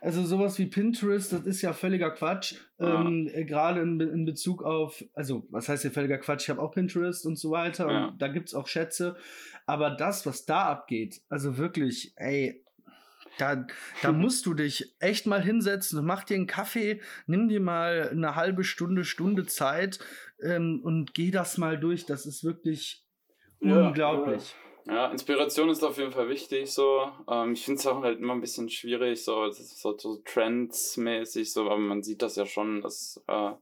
also 0.00 0.24
sowas 0.24 0.58
wie 0.58 0.66
Pinterest, 0.66 1.32
das 1.32 1.46
ist 1.46 1.62
ja 1.62 1.72
völliger 1.72 2.10
Quatsch. 2.10 2.54
Ja. 2.78 3.00
Ähm, 3.00 3.28
äh, 3.32 3.44
Gerade 3.44 3.80
in, 3.80 4.00
in 4.00 4.24
Bezug 4.24 4.62
auf, 4.62 5.04
also 5.14 5.46
was 5.50 5.68
heißt 5.68 5.82
hier 5.82 5.90
völliger 5.92 6.18
Quatsch? 6.18 6.42
Ich 6.44 6.50
habe 6.50 6.60
auch 6.60 6.72
Pinterest 6.72 7.26
und 7.26 7.36
so 7.36 7.50
weiter 7.50 7.90
Ja. 7.90 8.04
und 8.06 8.20
da 8.22 8.28
gibt 8.28 8.48
es 8.48 8.54
auch 8.54 8.66
Schätze. 8.68 9.16
Aber 9.66 9.90
das, 9.90 10.26
was 10.26 10.44
da 10.44 10.64
abgeht, 10.66 11.20
also 11.28 11.56
wirklich, 11.56 12.12
ey, 12.16 12.64
Da, 13.38 13.66
da 14.02 14.12
musst 14.12 14.44
du 14.44 14.52
dich 14.52 14.94
echt 14.98 15.26
mal 15.26 15.42
hinsetzen, 15.42 16.04
mach 16.04 16.22
dir 16.24 16.34
einen 16.34 16.46
Kaffee, 16.46 17.00
nimm 17.26 17.48
dir 17.48 17.60
mal 17.60 18.10
eine 18.10 18.34
halbe 18.36 18.62
Stunde, 18.62 19.04
Stunde 19.04 19.46
Zeit 19.46 19.98
ähm, 20.42 20.80
und 20.84 21.14
geh 21.14 21.30
das 21.30 21.56
mal 21.56 21.80
durch. 21.80 22.04
Das 22.04 22.26
ist 22.26 22.44
wirklich 22.44 23.06
ja, 23.60 23.86
unglaublich. 23.86 24.54
Ja. 24.86 25.10
Inspiration 25.10 25.70
ist 25.70 25.84
auf 25.84 25.98
jeden 25.98 26.12
Fall 26.12 26.28
wichtig. 26.28 26.72
So, 26.72 27.08
ähm, 27.30 27.52
ich 27.52 27.64
finde 27.64 27.80
es 27.80 27.86
auch 27.86 28.02
halt 28.02 28.18
immer 28.18 28.34
ein 28.34 28.40
bisschen 28.40 28.68
schwierig, 28.68 29.22
so, 29.22 29.50
so, 29.50 29.96
so 29.96 30.16
trendsmäßig, 30.24 31.52
so, 31.52 31.66
aber 31.66 31.78
man 31.78 32.02
sieht 32.02 32.22
das 32.22 32.36
ja 32.36 32.46
schon, 32.46 32.80
dass 32.80 33.22
äh, 33.28 33.52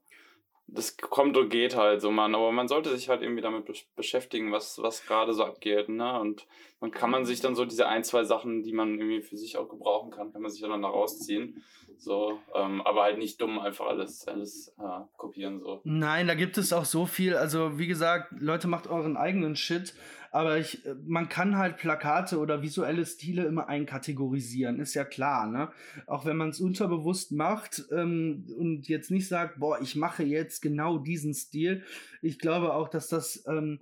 das 0.72 0.96
kommt 0.96 1.37
und 1.37 1.48
geht 1.48 1.76
halt 1.76 2.00
so, 2.00 2.11
man. 2.11 2.35
Aber 2.35 2.52
man 2.52 2.68
sollte 2.68 2.90
sich 2.90 3.09
halt 3.09 3.22
irgendwie 3.22 3.42
damit 3.42 3.66
beschäftigen, 3.96 4.52
was, 4.52 4.80
was 4.80 5.04
gerade 5.04 5.33
so 5.35 5.44
abgeht, 5.44 5.88
ne? 5.88 6.18
Und 6.20 6.46
dann 6.80 6.90
kann 6.90 7.11
man 7.11 7.24
sich 7.24 7.40
dann 7.40 7.54
so 7.54 7.64
diese 7.64 7.88
ein, 7.88 8.04
zwei 8.04 8.24
Sachen, 8.24 8.62
die 8.62 8.72
man 8.72 8.98
irgendwie 8.98 9.20
für 9.20 9.37
sich 9.37 9.56
auch 9.56 9.68
gebrauchen 9.68 10.11
kann, 10.11 10.33
kann 10.33 10.42
man 10.42 10.50
sich 10.50 10.61
dann 10.61 10.83
da 10.83 10.88
rausziehen. 10.88 11.62
So, 11.98 12.38
ähm, 12.54 12.80
aber 12.83 13.02
halt 13.02 13.18
nicht 13.18 13.40
dumm 13.40 13.59
einfach 13.59 13.87
alles, 13.87 14.26
alles 14.26 14.74
äh, 14.78 15.00
kopieren, 15.18 15.61
so. 15.61 15.80
Nein, 15.85 16.28
da 16.28 16.35
gibt 16.35 16.56
es 16.56 16.72
auch 16.72 16.87
so 16.87 17.04
viel. 17.04 17.37
Also, 17.37 17.78
wie 17.78 17.87
gesagt, 17.87 18.33
Leute, 18.38 18.68
macht 18.68 18.87
euren 18.87 19.16
eigenen 19.16 19.56
Shit. 19.56 19.94
Aber 20.30 20.58
ich, 20.58 20.84
äh, 20.86 20.94
man 21.06 21.28
kann 21.28 21.56
halt 21.56 21.76
Plakate 21.76 22.38
oder 22.38 22.62
visuelle 22.62 23.04
Stile 23.04 23.44
immer 23.44 23.68
einkategorisieren, 23.68 24.80
ist 24.80 24.94
ja 24.94 25.04
klar, 25.04 25.46
ne? 25.46 25.70
Auch 26.06 26.24
wenn 26.24 26.36
man 26.36 26.50
es 26.50 26.60
unterbewusst 26.60 27.32
macht 27.32 27.84
ähm, 27.92 28.46
und 28.56 28.88
jetzt 28.88 29.10
nicht 29.10 29.28
sagt, 29.28 29.58
boah, 29.58 29.80
ich 29.80 29.96
mache 29.96 30.22
jetzt 30.22 30.62
genau 30.62 30.98
diesen 30.98 31.34
Stil. 31.34 31.82
Ich 32.22 32.38
glaube 32.38 32.74
auch, 32.74 32.88
dass 32.88 33.08
das 33.08 33.44
ähm, 33.46 33.80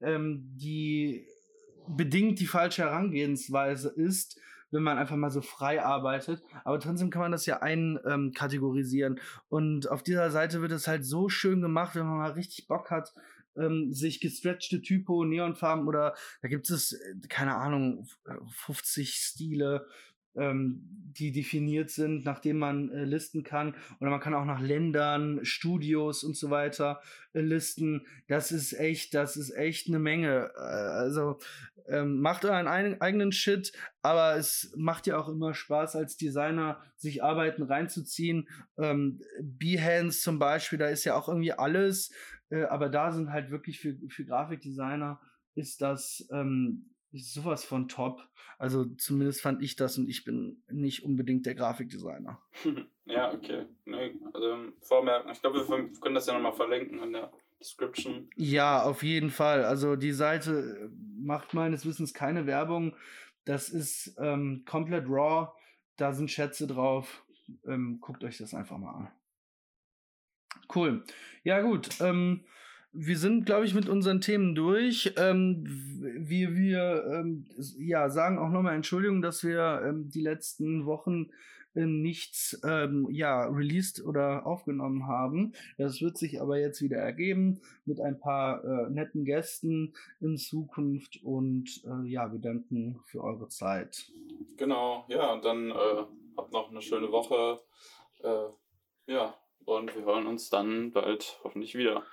ähm, 0.00 0.50
die 0.56 1.26
bedingt 1.88 2.38
die 2.40 2.46
falsche 2.46 2.82
Herangehensweise 2.82 3.88
ist, 3.88 4.38
wenn 4.70 4.82
man 4.82 4.98
einfach 4.98 5.16
mal 5.16 5.30
so 5.30 5.40
frei 5.40 5.82
arbeitet. 5.82 6.42
Aber 6.64 6.78
trotzdem 6.78 7.10
kann 7.10 7.22
man 7.22 7.32
das 7.32 7.46
ja 7.46 7.60
einkategorisieren. 7.62 9.14
Ähm, 9.14 9.22
und 9.48 9.90
auf 9.90 10.02
dieser 10.02 10.30
Seite 10.30 10.60
wird 10.60 10.72
es 10.72 10.86
halt 10.86 11.04
so 11.04 11.28
schön 11.28 11.60
gemacht, 11.60 11.96
wenn 11.96 12.06
man 12.06 12.18
mal 12.18 12.32
richtig 12.32 12.66
Bock 12.68 12.90
hat, 12.90 13.14
ähm, 13.58 13.92
sich 13.92 14.20
gestretchte 14.20 14.82
Typo, 14.82 15.24
Neonfarben 15.24 15.86
oder 15.86 16.14
da 16.42 16.48
gibt 16.48 16.70
es, 16.70 16.92
äh, 16.92 17.14
keine 17.28 17.56
Ahnung, 17.56 18.06
50 18.50 19.14
Stile, 19.14 19.86
ähm, 20.38 20.82
die 21.18 21.32
definiert 21.32 21.90
sind, 21.90 22.24
nach 22.24 22.38
denen 22.38 22.58
man 22.58 22.90
äh, 22.90 23.04
listen 23.04 23.42
kann. 23.42 23.74
Oder 24.00 24.10
man 24.10 24.20
kann 24.20 24.34
auch 24.34 24.44
nach 24.44 24.60
Ländern, 24.60 25.40
Studios 25.44 26.22
und 26.22 26.36
so 26.36 26.50
weiter 26.50 27.00
äh, 27.32 27.40
listen. 27.40 28.06
Das 28.28 28.52
ist 28.52 28.72
echt, 28.72 29.14
das 29.14 29.36
ist 29.36 29.50
echt 29.50 29.88
eine 29.88 29.98
Menge. 29.98 30.50
Äh, 30.56 30.60
also 30.60 31.38
ähm, 31.88 32.20
macht 32.20 32.44
euren 32.44 32.68
ein, 32.68 33.00
eigenen 33.00 33.32
Shit, 33.32 33.72
aber 34.02 34.36
es 34.36 34.72
macht 34.76 35.06
ja 35.06 35.18
auch 35.18 35.28
immer 35.28 35.54
Spaß 35.54 35.96
als 35.96 36.16
Designer, 36.16 36.82
sich 36.96 37.22
Arbeiten 37.22 37.62
reinzuziehen. 37.62 38.48
Ähm, 38.76 39.22
Behance 39.40 40.20
zum 40.20 40.38
Beispiel, 40.38 40.78
da 40.78 40.88
ist 40.88 41.04
ja 41.04 41.16
auch 41.16 41.28
irgendwie 41.28 41.52
alles. 41.52 42.12
Äh, 42.50 42.64
aber 42.64 42.88
da 42.88 43.12
sind 43.12 43.30
halt 43.30 43.50
wirklich 43.50 43.80
für, 43.80 43.96
für 44.08 44.24
Grafikdesigner 44.24 45.20
ist 45.54 45.82
das 45.82 46.28
ähm, 46.30 46.94
ist 47.12 47.32
sowas 47.32 47.64
von 47.64 47.88
top. 47.88 48.20
Also 48.58 48.84
zumindest 48.84 49.40
fand 49.40 49.62
ich 49.62 49.76
das 49.76 49.98
und 49.98 50.08
ich 50.08 50.24
bin 50.24 50.62
nicht 50.70 51.04
unbedingt 51.04 51.46
der 51.46 51.54
Grafikdesigner. 51.54 52.40
ja, 53.06 53.32
okay. 53.32 53.66
Nee, 53.84 54.14
also 54.32 54.72
vormerken. 54.80 55.30
Ich 55.32 55.40
glaube, 55.40 55.66
wir 55.66 55.90
können 56.00 56.14
das 56.14 56.26
ja 56.26 56.34
nochmal 56.34 56.52
verlinken 56.52 57.02
in 57.02 57.12
der 57.12 57.32
Description. 57.58 58.30
Ja, 58.36 58.82
auf 58.82 59.02
jeden 59.02 59.30
Fall. 59.30 59.64
Also 59.64 59.96
die 59.96 60.12
Seite 60.12 60.90
macht 61.16 61.54
meines 61.54 61.86
Wissens 61.86 62.14
keine 62.14 62.46
Werbung. 62.46 62.94
Das 63.44 63.68
ist 63.68 64.14
ähm, 64.18 64.64
komplett 64.66 65.08
raw. 65.08 65.48
Da 65.96 66.12
sind 66.12 66.30
Schätze 66.30 66.66
drauf. 66.66 67.24
Ähm, 67.66 67.98
guckt 68.00 68.22
euch 68.24 68.38
das 68.38 68.54
einfach 68.54 68.76
mal 68.76 68.92
an. 68.92 69.08
Cool. 70.74 71.04
Ja, 71.44 71.60
gut. 71.60 71.88
Ähm, 72.00 72.44
wir 72.92 73.18
sind, 73.18 73.46
glaube 73.46 73.66
ich, 73.66 73.74
mit 73.74 73.88
unseren 73.88 74.20
Themen 74.20 74.54
durch. 74.54 75.12
Ähm, 75.16 75.64
wir 76.18 76.54
wir 76.54 77.04
ähm, 77.12 77.46
ja, 77.78 78.08
sagen 78.08 78.38
auch 78.38 78.50
nochmal 78.50 78.74
Entschuldigung, 78.74 79.22
dass 79.22 79.44
wir 79.44 79.82
ähm, 79.84 80.10
die 80.10 80.22
letzten 80.22 80.86
Wochen 80.86 81.30
äh, 81.74 81.86
nichts 81.86 82.60
ähm, 82.64 83.06
ja, 83.10 83.44
released 83.44 84.04
oder 84.04 84.46
aufgenommen 84.46 85.06
haben. 85.06 85.52
Das 85.76 86.00
wird 86.00 86.16
sich 86.16 86.40
aber 86.40 86.58
jetzt 86.58 86.82
wieder 86.82 86.98
ergeben 86.98 87.60
mit 87.84 88.00
ein 88.00 88.18
paar 88.18 88.64
äh, 88.64 88.90
netten 88.90 89.24
Gästen 89.24 89.94
in 90.20 90.36
Zukunft 90.36 91.22
und 91.22 91.82
äh, 91.84 92.08
ja, 92.08 92.32
wir 92.32 92.40
danken 92.40 93.00
für 93.04 93.22
eure 93.22 93.48
Zeit. 93.48 94.10
Genau, 94.56 95.04
ja, 95.08 95.32
und 95.34 95.44
dann 95.44 95.70
äh, 95.70 96.04
habt 96.36 96.52
noch 96.52 96.70
eine 96.70 96.82
schöne 96.82 97.12
Woche. 97.12 97.60
Äh, 98.22 99.12
ja, 99.12 99.34
und 99.68 99.94
wir 99.94 100.04
hören 100.04 100.26
uns 100.26 100.48
dann 100.50 100.92
bald 100.92 101.38
hoffentlich 101.44 101.74
wieder. 101.74 102.04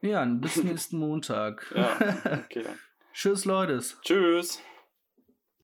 Ja, 0.00 0.24
bis 0.24 0.56
nächsten 0.64 0.98
Montag. 0.98 1.72
Ja, 1.76 2.40
okay. 2.44 2.64
Tschüss, 3.12 3.44
Leute. 3.44 3.82
Tschüss. 4.02 4.62